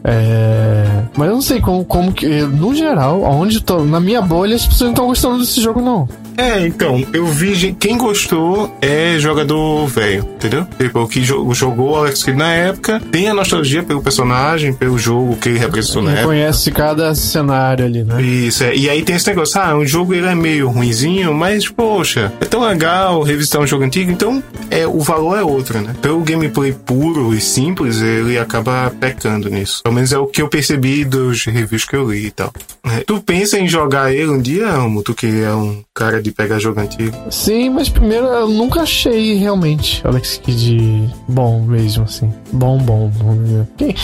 É... 0.05 1.05
Mas 1.17 1.29
eu 1.29 1.35
não 1.35 1.43
sei 1.43 1.61
como, 1.61 1.85
como 1.85 2.13
que. 2.13 2.27
No 2.43 2.75
geral, 2.75 3.25
aonde 3.25 3.57
eu 3.57 3.63
tô. 3.63 3.85
Na 3.85 4.01
minha 4.01 4.23
bolha, 4.23 4.57
as 4.57 4.67
pessoas 4.67 4.83
não 4.83 4.91
estão 4.91 5.07
gostando 5.07 5.39
desse 5.39 5.61
jogo, 5.61 5.81
não. 5.81 6.09
É, 6.41 6.67
então, 6.67 7.05
eu 7.13 7.27
vi 7.27 7.77
quem 7.79 7.99
gostou 7.99 8.75
é 8.81 9.19
jogador 9.19 9.87
velho, 9.87 10.23
entendeu? 10.37 10.67
Tipo, 10.79 11.01
o 11.01 11.09
que 11.09 11.21
jo- 11.21 11.53
jogou 11.53 11.97
Alex 11.97 12.23
Kidd 12.23 12.39
na 12.39 12.51
época, 12.53 13.01
tem 13.13 13.29
a 13.29 13.35
nostalgia 13.35 13.83
pelo 13.83 14.03
personagem, 14.03 14.73
pelo 14.73 14.97
jogo 14.99 15.37
que 15.37 15.51
ele 15.51 15.59
representou 15.59 16.03
na 16.03 16.13
época. 16.13 16.27
Conhece 16.29 16.71
cada 16.71 17.15
cenário 17.15 17.85
ali, 17.85 18.03
né? 18.05 18.23
Isso, 18.23 18.65
é. 18.65 18.75
E 18.75 18.89
aí 18.89 19.03
tem 19.03 19.17
esse 19.17 19.27
negócio, 19.29 19.61
ah, 19.61 19.77
o 19.77 19.85
jogo 19.85 20.15
ele 20.15 20.27
é 20.27 20.35
meio 20.35 20.69
ruinzinho, 20.71 21.35
mas, 21.35 21.69
poxa, 21.69 22.33
é 22.41 22.45
tão 22.47 22.63
legal 22.67 23.23
revisitar 23.23 23.61
um 23.61 23.67
jogo 23.67 23.85
antigo, 23.85 24.11
então 24.11 24.43
é, 24.71 24.87
o 24.87 25.01
valor 25.01 25.39
é 25.39 25.43
outro, 25.43 25.79
né? 25.81 25.95
Pelo 26.01 26.21
gameplay 26.23 26.73
puro 26.73 27.35
e 27.35 27.41
simples, 27.41 28.01
ele 28.01 28.39
acaba 28.39 28.91
pecando 28.99 29.51
nisso. 29.51 29.83
Pelo 29.83 29.95
menos 29.95 30.11
é 30.13 30.19
o 30.19 30.27
que 30.27 30.41
eu 30.41 30.49
percebi 30.49 31.05
dos 31.05 31.45
reviews 31.45 31.85
que 31.85 31.97
eu 31.97 32.11
li 32.11 32.27
e 32.27 32.31
tal. 32.31 32.51
É, 32.85 33.01
tu 33.07 33.21
pensa 33.21 33.59
em 33.59 33.69
jogar 33.69 34.13
ele 34.13 34.31
um 34.31 34.41
dia, 34.41 34.69
Amo? 34.71 35.03
Tu 35.03 35.13
que 35.15 35.43
é 35.43 35.53
um 35.53 35.83
cara 35.95 36.23
de 36.23 36.30
pegar 36.33 36.59
jogo 36.59 36.81
antigo? 36.81 37.17
Sim, 37.31 37.71
mas 37.71 37.89
primeiro 37.89 38.27
eu 38.27 38.49
nunca 38.49 38.83
achei 38.83 39.35
realmente 39.35 40.01
Alex 40.07 40.39
Kidd 40.39 41.11
bom 41.29 41.63
mesmo, 41.63 42.05
assim. 42.05 42.33
Bom, 42.53 42.79
bom, 42.79 43.11
bom. 43.17 43.67
Quem, 43.77 43.95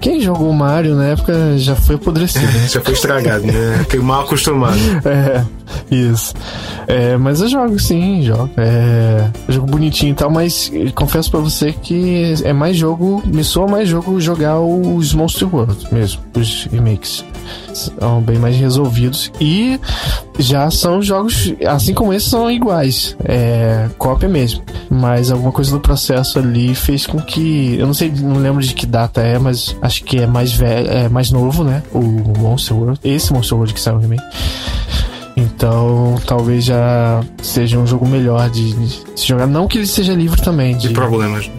quem 0.00 0.20
jogou 0.20 0.52
Mario 0.52 0.94
na 0.94 1.06
época 1.06 1.58
já 1.58 1.74
foi 1.74 1.96
apodrecido. 1.96 2.46
Já 2.66 2.80
foi 2.80 2.94
estragado, 2.94 3.46
né? 3.46 3.78
Fiquei 3.80 4.00
mal 4.00 4.22
acostumado. 4.22 4.76
é, 5.04 5.44
isso. 5.90 6.34
É, 6.86 7.16
mas 7.16 7.40
eu 7.40 7.48
jogo 7.48 7.78
sim, 7.78 8.22
jogo. 8.22 8.50
É, 8.56 9.28
jogo 9.48 9.66
bonitinho 9.66 10.12
e 10.12 10.14
tal, 10.14 10.30
mas 10.30 10.70
confesso 10.94 11.30
pra 11.30 11.40
você 11.40 11.72
que 11.72 12.34
é 12.44 12.52
mais 12.52 12.76
jogo, 12.76 13.22
me 13.26 13.42
soa 13.44 13.66
mais 13.66 13.88
jogo 13.88 14.20
jogar 14.20 14.60
os 14.60 15.12
Monster 15.12 15.52
World 15.52 15.86
mesmo, 15.92 16.20
os 16.34 16.64
remakes. 16.70 17.24
São 17.72 18.20
bem 18.20 18.38
mais 18.38 18.56
resolvidos 18.56 19.30
e 19.40 19.78
já 20.38 20.70
são 20.70 21.00
jogos, 21.00 21.54
assim 21.66 21.94
como 21.94 22.12
esses, 22.12 22.28
são 22.28 22.50
iguais. 22.50 23.16
É 23.24 23.88
cópia 23.98 24.28
mesmo. 24.28 24.62
Mas 24.90 25.30
alguma 25.30 25.52
coisa 25.52 25.72
no 25.72 25.80
processo 25.80 26.38
ali 26.38 26.74
fez 26.74 27.06
com 27.06 27.20
que. 27.20 27.76
Eu 27.78 27.86
não 27.86 27.94
sei, 27.94 28.10
não 28.10 28.36
lembro 28.36 28.62
de 28.62 28.74
que 28.74 28.86
data 28.86 29.20
é, 29.20 29.38
mas 29.38 29.76
acho 29.82 30.04
que 30.04 30.18
é 30.18 30.26
mais 30.26 30.52
velho, 30.52 30.88
é 30.88 31.08
mais 31.08 31.30
novo, 31.30 31.64
né? 31.64 31.82
O 31.92 32.00
Monster 32.38 32.76
World. 32.76 33.00
Esse 33.04 33.32
Monster 33.32 33.56
World 33.56 33.74
que 33.74 33.80
saiu 33.80 33.98
remake. 33.98 34.24
Então, 35.36 36.14
talvez 36.26 36.64
já 36.64 37.22
seja 37.42 37.78
um 37.78 37.86
jogo 37.86 38.08
melhor 38.08 38.48
de, 38.48 38.72
de 38.72 38.88
se 39.14 39.26
jogar. 39.26 39.46
Não 39.46 39.68
que 39.68 39.76
ele 39.76 39.86
seja 39.86 40.14
livre 40.14 40.40
também. 40.40 40.76
De 40.76 40.88
De, 40.88 40.94
problemas. 40.94 41.50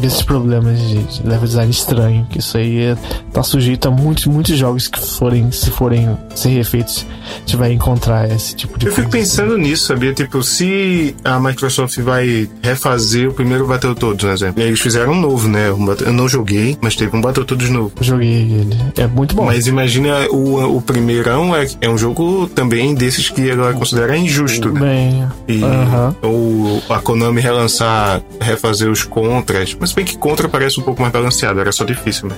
Desses 0.00 0.22
problemas 0.22 0.78
de, 0.80 0.98
level 1.24 1.46
design 1.46 1.70
estranho, 1.70 2.26
que 2.30 2.38
isso 2.38 2.56
aí 2.56 2.78
é, 2.84 2.96
tá 3.32 3.42
sujeito 3.42 3.86
a 3.88 3.90
muitos, 3.90 4.26
muitos 4.26 4.56
jogos 4.56 4.88
que 4.88 4.98
forem, 5.00 5.50
se 5.50 5.70
forem 5.70 6.16
ser 6.34 6.50
refeitos, 6.50 7.06
a 7.36 7.38
gente 7.40 7.56
vai 7.56 7.72
encontrar 7.72 8.30
esse 8.30 8.54
tipo 8.54 8.78
de 8.78 8.86
Eu 8.86 8.92
coisa. 8.92 9.02
fico 9.08 9.10
pensando 9.10 9.56
nisso, 9.58 9.86
sabia? 9.86 10.12
Tipo, 10.12 10.42
se 10.42 11.14
a 11.24 11.38
Microsoft 11.40 11.98
vai 12.00 12.48
refazer 12.62 13.28
o 13.28 13.32
primeiro 13.34 13.66
Battletoads, 13.66 14.20
por 14.24 14.30
exemplo. 14.30 14.60
E 14.60 14.62
aí 14.62 14.68
eles 14.68 14.80
fizeram 14.80 15.12
um 15.12 15.20
novo, 15.20 15.48
né? 15.48 15.68
Eu 15.68 16.12
não 16.12 16.28
joguei, 16.28 16.76
mas 16.80 16.96
teve 16.96 17.16
um 17.16 17.20
Battletoads 17.20 17.70
novo. 17.70 17.92
Joguei 18.00 18.28
ele. 18.28 18.76
É 18.96 19.06
muito 19.06 19.34
bom. 19.34 19.44
Mas 19.44 19.66
imagina 19.66 20.26
o, 20.30 20.76
o 20.76 20.82
primeirão 20.82 21.54
é, 21.54 21.66
é 21.80 21.88
um 21.88 21.98
jogo 21.98 22.46
também 22.48 22.94
desses 22.94 23.28
que 23.28 23.48
ela 23.50 23.72
considera 23.74 24.16
injusto, 24.16 24.70
né? 24.72 24.80
Bem, 24.80 25.28
E, 25.48 25.62
Aham. 25.64 26.14
Ou 26.22 26.82
a 26.88 26.98
Konami 27.00 27.40
relançar, 27.40 28.20
refazer 28.40 28.90
os 28.90 29.02
contras. 29.28 29.76
Mas 29.78 29.92
bem 29.92 30.04
que 30.04 30.16
contra 30.16 30.48
parece 30.48 30.80
um 30.80 30.82
pouco 30.82 31.00
mais 31.00 31.12
balanceado, 31.12 31.60
era 31.60 31.72
só 31.72 31.84
difícil, 31.84 32.28
né? 32.28 32.36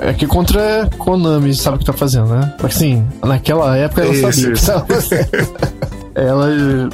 é, 0.00 0.10
é 0.10 0.12
que 0.12 0.26
contra 0.26 0.84
a 0.84 0.86
Konami 0.96 1.54
sabe 1.54 1.76
o 1.76 1.78
que 1.78 1.84
tá 1.84 1.92
fazendo, 1.92 2.26
né? 2.26 2.54
Mas 2.62 2.76
assim, 2.76 3.06
naquela 3.24 3.76
época 3.76 4.02
ela 4.02 4.12
Isso, 4.12 4.32
sabia 4.32 4.52
isso. 4.52 5.96
Ela, 6.16 6.48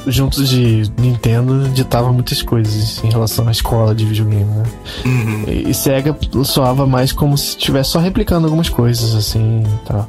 juntos 0.06 0.48
de 0.48 0.90
Nintendo, 0.98 1.68
ditava 1.70 2.12
muitas 2.12 2.42
coisas 2.42 3.02
em 3.04 3.10
relação 3.10 3.48
à 3.48 3.50
escola 3.52 3.94
de 3.94 4.04
videogame, 4.04 4.44
né? 4.44 4.64
Uhum. 5.04 5.44
E 5.46 5.72
e 5.72 5.74
Sega 5.74 6.14
soava 6.44 6.86
mais 6.86 7.12
como 7.12 7.36
se 7.38 7.56
estivesse 7.56 7.90
só 7.90 7.98
replicando 7.98 8.46
algumas 8.46 8.68
coisas, 8.68 9.14
assim, 9.14 9.62
tá. 9.86 10.06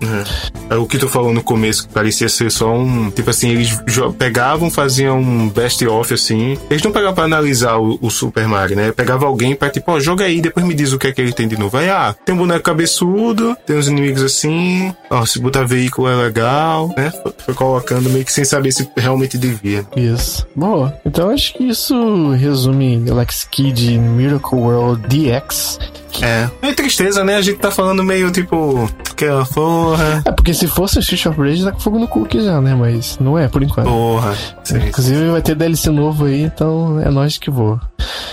É. 0.70 0.74
É 0.74 0.78
O 0.78 0.86
que 0.86 0.98
tu 0.98 1.08
falou 1.08 1.34
no 1.34 1.42
começo, 1.42 1.88
que 1.88 1.94
parecia 1.94 2.28
ser 2.28 2.52
só 2.52 2.74
um. 2.74 3.10
Tipo 3.10 3.30
assim, 3.30 3.52
eles 3.52 3.80
pegavam, 4.18 4.70
faziam 4.70 5.20
um 5.20 5.50
best-of 5.50 6.14
assim. 6.14 6.58
Eles 6.70 6.84
não 6.84 6.92
pegavam 6.92 7.16
pra 7.16 7.24
analisar 7.24 7.78
o, 7.78 7.98
o 8.02 8.10
Super 8.10 8.48
Mario, 8.48 8.76
né? 8.76 8.92
Pegava 8.92 9.26
alguém 9.26 9.56
pra 9.56 9.70
tipo, 9.70 9.92
ó, 9.92 10.00
joga 10.00 10.26
aí, 10.26 10.42
depois 10.42 10.66
me 10.66 10.74
diz 10.74 10.92
o 10.92 11.00
que 11.00 11.08
é 11.08 11.12
que 11.12 11.22
ele 11.22 11.32
tem 11.32 11.48
de 11.48 11.58
novo. 11.58 11.78
Aí, 11.78 11.90
ah, 11.90 12.14
tem 12.26 12.36
um 12.36 12.40
boneco 12.40 12.64
cabeçudo, 12.64 13.56
tem 13.66 13.78
uns 13.78 13.88
inimigos 13.88 14.24
assim, 14.24 14.94
ó, 15.10 15.26
se 15.26 15.40
botar 15.40 15.64
veículo 15.64 16.10
é 16.10 16.16
legal, 16.16 16.90
né? 16.98 17.14
Foi 17.46 17.54
colocando 17.54 18.10
meio 18.10 18.26
que 18.26 18.34
sem 18.34 18.44
saber 18.44 18.72
se 18.74 18.84
realmente 19.04 19.38
devia. 19.38 19.86
Isso. 19.96 20.48
Boa. 20.56 20.94
Então 21.06 21.30
acho 21.30 21.54
que 21.54 21.64
isso 21.66 22.30
resume 22.32 23.04
Alex 23.10 23.48
Kidd 23.52 23.98
Miracle 24.00 24.58
World 24.58 25.04
DX. 25.08 25.78
É. 26.22 26.50
É 26.62 26.74
tristeza, 26.74 27.24
né? 27.24 27.36
A 27.36 27.42
gente 27.42 27.60
tá 27.60 27.72
falando 27.72 28.04
meio 28.04 28.30
tipo, 28.32 28.90
aquela 29.10 29.46
porra, 29.46 30.22
É, 30.26 30.32
porque 30.32 30.54
se 30.54 30.68
fosse 30.68 30.98
o 30.98 31.00
Street 31.00 31.26
of 31.26 31.40
Rage, 31.40 31.64
tá 31.64 31.72
com 31.72 31.80
fogo 31.80 32.00
no 32.00 32.08
cookie 32.08 32.44
já, 32.44 32.60
né? 32.62 32.76
Mas 32.76 33.18
não 33.20 33.38
é, 33.38 33.48
por 33.48 33.64
enquanto. 33.64 33.88
porra. 33.88 34.36
Sim, 34.64 34.78
Inclusive 34.88 35.30
vai 35.30 35.42
ter 35.42 35.56
DLC 35.56 35.90
novo 35.90 36.26
aí, 36.26 36.44
então 36.44 37.00
é 37.00 37.10
nós 37.10 37.38
que 37.38 37.50
voa. 37.50 37.80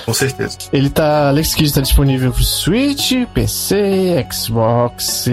com 0.04 0.12
certeza. 0.14 0.56
Ele 0.72 0.90
tá. 0.90 1.28
Alex 1.28 1.54
Kidd 1.54 1.72
tá 1.72 1.80
disponível 1.80 2.32
pro 2.32 2.42
Switch, 2.42 3.12
PC, 3.34 4.26
Xbox, 4.32 5.26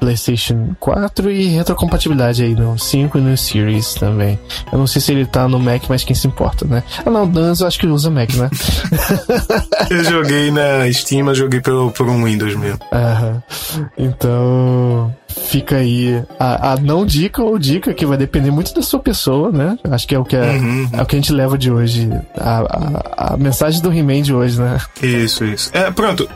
PlayStation 0.00 0.74
4 0.80 1.30
e 1.30 1.46
retrocompatibilidade 1.48 2.42
aí 2.42 2.54
no 2.54 2.78
5 2.78 3.18
e 3.18 3.20
no 3.20 3.36
Series 3.36 3.94
também. 3.94 4.38
Eu 4.72 4.78
não 4.78 4.86
sei 4.86 5.00
se 5.00 5.12
ele 5.12 5.26
tá 5.26 5.46
no 5.48 5.58
Mac, 5.58 5.82
mas 5.88 6.02
quem 6.04 6.14
se 6.16 6.26
importa, 6.26 6.64
né? 6.66 6.82
Ah 7.04 7.10
não, 7.10 7.28
Danzo 7.28 7.64
eu 7.64 7.68
acho 7.68 7.78
que 7.78 7.86
usa 7.86 8.10
Mac, 8.10 8.32
né? 8.34 8.50
Eu 9.90 10.04
joguei 10.04 10.50
na 10.50 10.90
Steam, 10.92 11.24
mas 11.26 11.36
joguei 11.38 11.60
pelo, 11.60 11.90
por 11.94 12.08
um 12.08 12.24
Windows 12.24 12.54
mesmo. 12.56 12.78
Aham. 12.92 13.42
Então. 13.96 15.14
Fica 15.36 15.78
aí 15.78 16.22
a, 16.38 16.74
a 16.74 16.76
não 16.76 17.04
dica 17.04 17.42
ou 17.42 17.58
dica 17.58 17.92
que 17.92 18.06
vai 18.06 18.16
depender 18.16 18.52
muito 18.52 18.72
da 18.72 18.80
sua 18.80 19.00
pessoa, 19.00 19.50
né? 19.50 19.76
Acho 19.90 20.06
que 20.06 20.14
é 20.14 20.18
o 20.18 20.24
que, 20.24 20.36
é, 20.36 20.52
Uhum. 20.52 20.88
é 20.92 21.02
o 21.02 21.06
que 21.06 21.16
a 21.16 21.18
gente 21.18 21.32
leva 21.32 21.58
de 21.58 21.72
hoje. 21.72 22.08
A, 22.38 22.60
a, 22.60 23.34
a 23.34 23.36
mensagem 23.36 23.82
do 23.82 23.92
He-Man 23.92 24.22
de 24.22 24.32
hoje, 24.32 24.60
né? 24.60 24.80
Isso, 25.02 25.44
isso. 25.44 25.70
É, 25.74 25.90
pronto. 25.90 26.28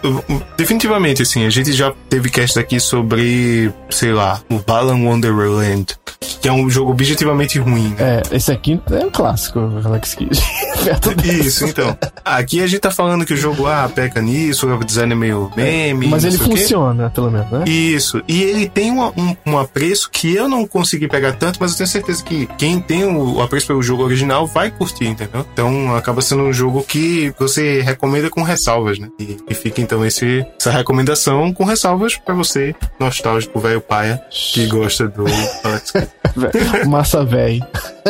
Definitivamente, 0.57 1.23
assim, 1.23 1.47
a 1.47 1.51
gente 1.51 1.73
já 1.73 1.93
teve 2.09 2.29
cast 2.29 2.59
aqui 2.59 2.81
sobre, 2.81 3.73
sei 3.89 4.13
lá, 4.13 4.41
o 4.51 4.59
Balan 4.59 5.05
Wonderland, 5.05 5.95
que 6.41 6.49
é 6.49 6.53
um 6.53 6.69
jogo 6.69 6.91
objetivamente 6.91 7.57
ruim. 7.61 7.95
né? 7.97 8.21
É, 8.33 8.37
esse 8.37 8.51
aqui 8.51 8.81
é 8.91 9.07
um 9.07 9.11
clássico, 9.11 9.61
Alex 9.85 10.15
Kidd. 10.15 10.37
Perto 10.85 11.15
desse. 11.15 11.41
Isso, 11.49 11.65
então. 11.67 11.97
Aqui 12.25 12.63
a 12.63 12.67
gente 12.67 12.81
tá 12.81 12.91
falando 12.91 13.25
que 13.25 13.35
o 13.35 13.37
jogo, 13.37 13.67
ah, 13.67 13.91
peca 13.93 14.21
nisso, 14.21 14.67
o 14.69 14.85
design 14.85 15.13
é 15.13 15.17
meio 15.17 15.51
meme. 15.57 16.07
Mas 16.09 16.23
não 16.25 16.31
ele 16.31 16.39
funciona, 16.39 17.11
pelo 17.11 17.31
menos, 17.31 17.51
né? 17.51 17.65
Isso. 17.67 18.23
E 18.29 18.43
ele 18.43 18.69
tem 18.69 18.91
uma- 18.91 19.13
um, 19.17 19.37
um 19.47 19.59
apreço 19.59 20.09
que 20.11 20.35
eu 20.35 20.49
não 20.49 20.67
consegui 20.67 21.09
pegar 21.09 21.33
tanto, 21.33 21.59
mas 21.61 21.73
eu 21.73 21.79
tenho 21.79 21.89
certeza 21.89 22.23
que 22.23 22.47
quem 22.59 22.81
tem 22.81 23.05
o, 23.05 23.41
apreço 23.43 23.67
pelo 23.67 23.83
jogo 23.83 24.03
original 24.05 24.47
vai 24.47 24.71
curtir, 24.71 25.07
entendeu? 25.07 25.45
Então 25.53 25.95
acaba 25.97 26.21
sendo 26.23 26.43
um 26.43 26.53
jogo 26.53 26.83
que 26.83 27.33
você 27.39 27.81
recomenda 27.83 28.31
com 28.31 28.43
ressalvas, 28.43 28.99
né? 28.99 29.09
E, 29.19 29.37
e 29.49 29.55
fica 29.55 29.81
então 29.81 30.05
esse, 30.05 30.45
essa 30.59 30.71
recomendação 30.71 31.53
com 31.53 31.65
ressalvas 31.65 32.17
pra 32.17 32.35
você, 32.35 32.75
nostálgico, 32.99 33.59
velho 33.61 33.81
paia, 33.81 34.21
que 34.31 34.67
gosta 34.67 35.09
do 35.09 35.25
Alex. 35.65 35.93
Massa 36.87 37.25
véi. 37.25 37.61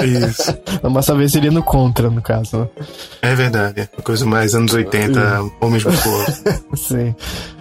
Isso. 0.04 0.56
A 0.82 0.88
massa 0.88 1.14
véi 1.14 1.28
seria 1.28 1.50
no 1.50 1.62
contra, 1.62 2.10
no 2.10 2.22
caso, 2.22 2.58
né? 2.58 2.68
É 3.22 3.34
verdade. 3.34 3.88
Uma 3.96 4.02
coisa 4.02 4.24
mais 4.26 4.54
anos 4.54 4.72
80, 4.72 5.42
homens 5.60 5.84
do 5.84 5.90
Sim. 6.76 7.14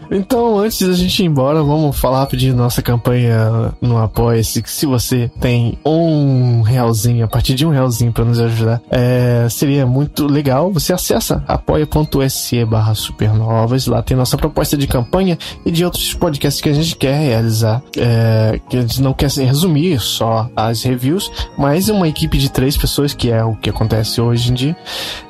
Então, 0.10 0.60
antes 0.60 0.88
da 0.88 0.94
gente 0.94 1.22
ir 1.22 1.26
embora, 1.26 1.62
vamos 1.64 1.98
falar 1.98 2.20
rapidinho 2.20 2.54
da 2.54 2.64
nossa 2.64 2.82
campanha 2.82 3.74
no 3.82 3.98
Apoia-se. 3.98 4.62
Que 4.62 4.70
se 4.70 4.86
você 4.86 5.30
tem 5.40 5.78
um 5.86 6.62
realzinho, 6.62 7.26
a 7.26 7.28
partir 7.28 7.56
de 7.56 7.66
um 7.66 7.70
realzinho 7.70 8.12
para 8.12 8.26
nos 8.26 8.40
ajudar, 8.40 8.82
é, 8.90 9.48
seria 9.50 9.86
muito 9.86 10.26
legal. 10.28 10.72
Você 10.72 10.94
acessa 10.94 11.44
apoia.se 11.48 12.66
barra 12.66 12.96
supernovas. 12.96 13.88
Lá 13.88 14.02
tem 14.02 14.16
nossa 14.16 14.38
proposta 14.38 14.78
de 14.78 14.88
campanha 14.88 15.38
e 15.66 15.72
de 15.72 15.84
outros 15.84 16.14
podcasts 16.14 16.62
que 16.62 16.70
a 16.70 16.74
gente 16.74 16.96
quer 16.96 17.20
realizar. 17.20 17.82
É, 17.98 18.60
que 18.70 18.78
a 18.78 18.82
gente 18.82 19.02
não 19.02 19.14
quer 19.14 19.30
resumir 19.30 20.00
só 20.00 20.50
as 20.56 20.84
reviews, 20.84 21.32
mas 21.58 21.90
uma 21.90 22.08
equipe 22.08 22.38
de 22.38 22.50
três 22.50 22.78
pessoas, 22.78 23.14
que 23.14 23.32
é 23.32 23.44
o 23.44 23.56
que 23.56 23.70
acontece 23.70 24.22
hoje 24.22 24.52
em 24.52 24.54
dia, 24.54 24.78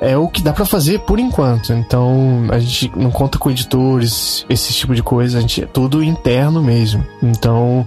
é 0.00 0.16
o 0.16 0.28
que 0.28 0.42
dá 0.42 0.52
pra 0.52 0.64
fazer 0.64 1.00
por 1.00 1.18
enquanto. 1.18 1.72
Então 1.72 2.46
a 2.50 2.58
gente 2.58 2.90
não 2.96 3.10
conta 3.10 3.38
com 3.38 3.50
editores, 3.50 4.44
esse 4.48 4.67
tipo 4.74 4.94
de 4.94 5.02
coisa, 5.02 5.38
a 5.38 5.40
gente 5.40 5.62
é 5.62 5.66
tudo 5.66 6.02
interno 6.02 6.62
mesmo. 6.62 7.04
Então 7.22 7.86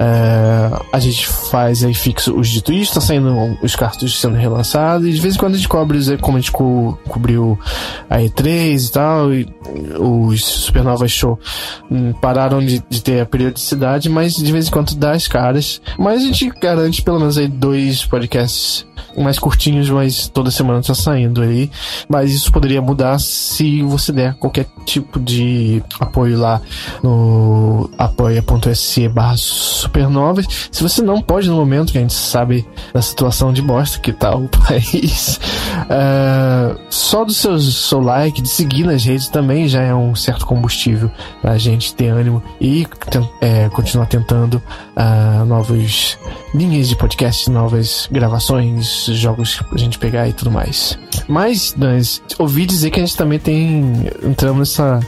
é, 0.00 0.70
a 0.92 0.98
gente 1.00 1.26
faz 1.26 1.82
aí 1.82 1.92
fixo 1.92 2.34
os 2.38 2.48
de 2.48 2.62
Twitch, 2.62 2.92
tá 2.92 3.00
saindo 3.00 3.58
os 3.62 3.74
cartuchos 3.74 4.20
sendo 4.20 4.36
relançados, 4.36 5.06
e 5.06 5.12
de 5.12 5.20
vez 5.20 5.34
em 5.34 5.38
quando 5.38 5.54
a 5.54 5.56
gente 5.56 5.68
cobre, 5.68 5.98
como 6.18 6.36
a 6.36 6.40
gente 6.40 6.52
co- 6.52 6.96
cobriu 7.08 7.58
a 8.08 8.18
E3 8.18 8.88
e 8.88 8.92
tal, 8.92 9.32
e 9.34 9.48
os 9.98 10.44
Supernova 10.44 11.08
Show 11.08 11.38
hum, 11.90 12.12
pararam 12.12 12.60
de, 12.64 12.82
de 12.88 13.02
ter 13.02 13.20
a 13.20 13.26
periodicidade, 13.26 14.08
mas 14.08 14.34
de 14.36 14.52
vez 14.52 14.68
em 14.68 14.70
quando 14.70 14.94
dá 14.94 15.12
as 15.12 15.26
caras. 15.26 15.80
Mas 15.98 16.22
a 16.22 16.26
gente 16.26 16.48
garante 16.60 17.02
pelo 17.02 17.18
menos 17.18 17.36
aí 17.36 17.48
dois 17.48 18.04
podcasts 18.04 18.86
mais 19.22 19.38
curtinhos, 19.38 19.88
mas 19.90 20.28
toda 20.28 20.50
semana 20.50 20.82
tá 20.82 20.94
saindo 20.94 21.42
aí. 21.42 21.70
Mas 22.08 22.32
isso 22.32 22.52
poderia 22.52 22.80
mudar 22.80 23.18
se 23.18 23.82
você 23.82 24.12
der 24.12 24.34
qualquer 24.34 24.66
tipo 24.84 25.20
de 25.20 25.82
apoio 26.00 26.38
lá 26.38 26.60
no 27.02 27.90
apoia.se 27.98 29.08
barra 29.08 29.36
supernovas. 29.36 30.46
Se 30.70 30.82
você 30.82 31.02
não 31.02 31.20
pode 31.20 31.48
no 31.48 31.56
momento, 31.56 31.92
que 31.92 31.98
a 31.98 32.00
gente 32.00 32.14
sabe 32.14 32.66
da 32.92 33.02
situação 33.02 33.52
de 33.52 33.62
bosta 33.62 33.98
que 33.98 34.12
tá 34.12 34.34
o 34.34 34.48
país, 34.66 35.40
é, 35.90 36.76
só 36.90 37.24
do 37.24 37.32
seu, 37.32 37.58
seu 37.58 38.00
like, 38.00 38.40
de 38.40 38.48
seguir 38.48 38.84
nas 38.84 39.04
redes 39.04 39.28
também 39.28 39.68
já 39.68 39.82
é 39.82 39.94
um 39.94 40.14
certo 40.14 40.46
combustível 40.46 41.10
pra 41.40 41.58
gente 41.58 41.94
ter 41.94 42.08
ânimo 42.08 42.42
e 42.60 42.86
é, 43.40 43.68
continuar 43.70 44.06
tentando 44.06 44.62
novas 45.46 46.18
linhas 46.54 46.88
de 46.88 46.96
podcast, 46.96 47.50
novas 47.50 48.08
gravações, 48.10 49.07
jogos 49.16 49.60
pra 49.68 49.78
gente 49.78 49.98
pegar 49.98 50.28
e 50.28 50.32
tudo 50.32 50.50
mais. 50.50 50.98
Mas, 51.26 51.74
Dans, 51.76 52.22
ouvi 52.38 52.66
dizer 52.66 52.90
que 52.90 53.00
a 53.00 53.04
gente 53.04 53.16
também 53.16 53.38
tem. 53.38 54.10
Entramos 54.22 54.58
nessa 54.58 55.00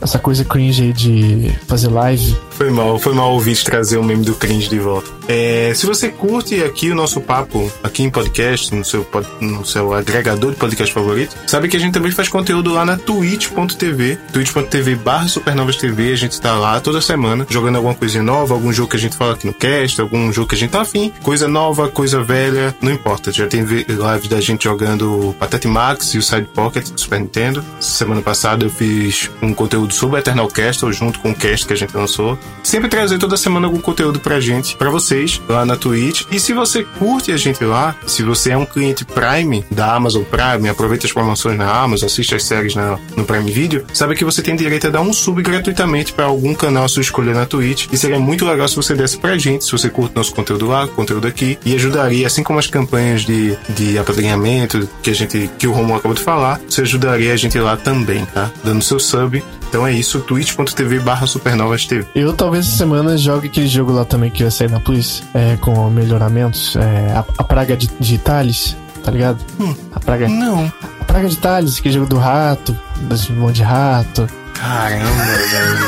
essa 0.00 0.18
coisa 0.18 0.44
cringe 0.44 0.82
aí 0.82 0.92
de 0.92 1.56
fazer 1.66 1.88
live. 1.88 2.36
Foi 2.50 2.70
mal, 2.70 2.98
foi 2.98 3.14
mal 3.14 3.32
ouvir 3.32 3.56
trazer 3.62 3.98
o 3.98 4.04
meme 4.04 4.24
do 4.24 4.34
cringe 4.34 4.68
de 4.68 4.78
volta. 4.78 5.08
É, 5.28 5.72
se 5.74 5.86
você 5.86 6.08
curte 6.08 6.62
aqui 6.62 6.90
o 6.90 6.94
nosso 6.94 7.20
papo, 7.20 7.70
aqui 7.82 8.02
em 8.02 8.10
podcast, 8.10 8.74
no 8.74 8.84
seu, 8.84 9.06
no 9.40 9.64
seu 9.64 9.92
agregador 9.94 10.52
de 10.52 10.56
podcast 10.56 10.92
favorito, 10.92 11.36
sabe 11.46 11.68
que 11.68 11.76
a 11.76 11.80
gente 11.80 11.92
também 11.92 12.10
faz 12.10 12.28
conteúdo 12.28 12.72
lá 12.72 12.84
na 12.84 12.96
twitch.tv, 12.96 14.18
twitch.tv 14.32 14.96
barra 14.96 15.28
supernovas 15.28 15.76
TV, 15.76 16.12
a 16.12 16.16
gente 16.16 16.40
tá 16.40 16.54
lá 16.54 16.80
toda 16.80 17.00
semana, 17.00 17.46
jogando 17.48 17.76
alguma 17.76 17.94
coisinha 17.94 18.22
nova, 18.22 18.54
algum 18.54 18.72
jogo 18.72 18.90
que 18.90 18.96
a 18.96 19.00
gente 19.00 19.16
fala 19.16 19.34
aqui 19.34 19.46
no 19.46 19.54
cast, 19.54 20.00
algum 20.00 20.32
jogo 20.32 20.48
que 20.48 20.54
a 20.54 20.58
gente 20.58 20.70
tá 20.70 20.82
afim, 20.82 21.12
coisa 21.22 21.46
nova, 21.48 21.88
coisa 21.88 22.22
velha, 22.22 22.74
não 22.80 22.92
importa, 22.92 23.32
já 23.32 23.46
tem 23.46 23.64
live 23.88 24.28
da 24.28 24.40
gente 24.40 24.64
jogando 24.64 25.34
Patete 25.38 25.68
Max 25.68 26.14
e 26.14 26.18
o 26.18 26.22
Side 26.22 26.48
Pocket 26.54 26.88
do 26.90 27.00
Super 27.00 27.20
Nintendo. 27.20 27.64
Semana 27.80 28.20
passada 28.20 28.64
eu 28.64 28.70
fiz 28.70 29.30
um 29.40 29.54
conteúdo 29.54 29.92
sobre 29.92 30.18
Eternal 30.18 30.48
Castle 30.48 30.92
junto 30.92 31.20
com 31.20 31.30
o 31.30 31.34
cast 31.34 31.66
que 31.66 31.72
a 31.72 31.76
gente 31.76 31.96
lançou. 31.96 32.38
Sempre 32.62 32.88
trazer 32.88 33.18
toda 33.18 33.36
semana 33.36 33.66
algum 33.66 33.80
conteúdo 33.80 34.20
pra 34.20 34.40
gente, 34.40 34.76
pra 34.76 34.90
vocês, 35.22 35.40
lá 35.48 35.64
na 35.64 35.76
Twitch. 35.76 36.24
E 36.30 36.38
se 36.38 36.52
você 36.52 36.84
curte 36.98 37.32
a 37.32 37.36
gente 37.36 37.64
lá, 37.64 37.94
se 38.06 38.22
você 38.22 38.50
é 38.50 38.56
um 38.56 38.66
cliente 38.66 39.04
Prime 39.04 39.64
da 39.70 39.94
Amazon 39.94 40.22
Prime, 40.24 40.68
aproveita 40.68 41.06
as 41.06 41.12
promoções 41.12 41.56
na 41.56 41.70
Amazon, 41.70 42.06
assiste 42.06 42.34
as 42.34 42.44
séries 42.44 42.74
na, 42.74 42.98
no 43.16 43.24
Prime 43.24 43.50
Video, 43.50 43.84
sabe 43.92 44.14
que 44.14 44.24
você 44.24 44.42
tem 44.42 44.56
direito 44.56 44.86
a 44.86 44.90
dar 44.90 45.00
um 45.00 45.12
sub 45.12 45.42
gratuitamente 45.42 46.12
para 46.12 46.24
algum 46.24 46.54
canal 46.54 46.88
sua 46.88 47.02
escolha 47.02 47.32
na 47.32 47.46
Twitch. 47.46 47.86
E 47.92 47.96
seria 47.96 48.18
muito 48.18 48.44
legal 48.44 48.66
se 48.68 48.76
você 48.76 48.94
desse 48.94 49.18
pra 49.18 49.38
gente, 49.38 49.64
se 49.64 49.72
você 49.72 49.88
curte 49.88 50.16
nosso 50.16 50.34
conteúdo 50.34 50.66
lá, 50.66 50.86
conteúdo 50.88 51.26
aqui, 51.26 51.58
e 51.64 51.74
ajudaria, 51.74 52.26
assim 52.26 52.42
como 52.42 52.58
as 52.58 52.66
campanhas 52.66 53.22
de, 53.22 53.56
de 53.70 53.98
apadrinhamento 53.98 54.88
que 55.02 55.10
a 55.10 55.14
gente, 55.14 55.50
que 55.58 55.66
o 55.66 55.72
Romulo 55.72 55.98
acabou 55.98 56.14
de 56.14 56.22
falar, 56.22 56.60
você 56.68 56.82
ajudaria 56.82 57.32
a 57.32 57.36
gente 57.36 57.58
lá 57.58 57.76
também, 57.76 58.24
tá? 58.26 58.50
Dando 58.64 58.82
seu 58.82 58.98
sub. 58.98 59.42
Então 59.72 59.86
é 59.86 59.92
isso, 59.94 60.20
twitch.tv 60.20 60.98
barra 61.00 61.26
supernovas 61.26 61.86
TV. 61.86 62.06
Eu 62.14 62.34
talvez 62.34 62.66
essa 62.66 62.76
semana 62.76 63.16
jogue 63.16 63.46
aquele 63.46 63.66
jogo 63.66 63.90
lá 63.90 64.04
também 64.04 64.30
que 64.30 64.42
vai 64.42 64.50
sair 64.50 64.70
na 64.70 64.78
Plus, 64.78 65.22
é, 65.32 65.56
com 65.56 65.88
melhoramentos, 65.88 66.76
é, 66.76 67.10
a, 67.16 67.24
a 67.38 67.42
praga 67.42 67.74
de, 67.74 67.88
de 67.98 68.18
Thales, 68.18 68.76
tá 69.02 69.10
ligado? 69.10 69.38
Hum, 69.58 69.74
A 69.94 69.98
praga, 69.98 70.28
não. 70.28 70.70
a 71.00 71.04
praga 71.04 71.26
de 71.26 71.38
Thales, 71.38 71.78
aquele 71.78 71.94
jogo 71.94 72.06
do 72.06 72.18
rato, 72.18 72.76
das 73.00 73.26
monte 73.30 73.54
de 73.56 73.62
rato. 73.62 74.28
Caramba, 74.52 75.06
velho. 75.08 75.78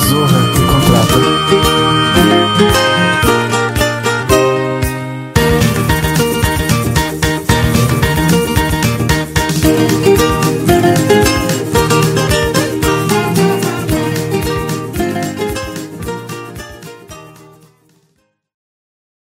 Zorra, 0.10 0.40
me 0.40 0.66
contrata. 0.66 1.14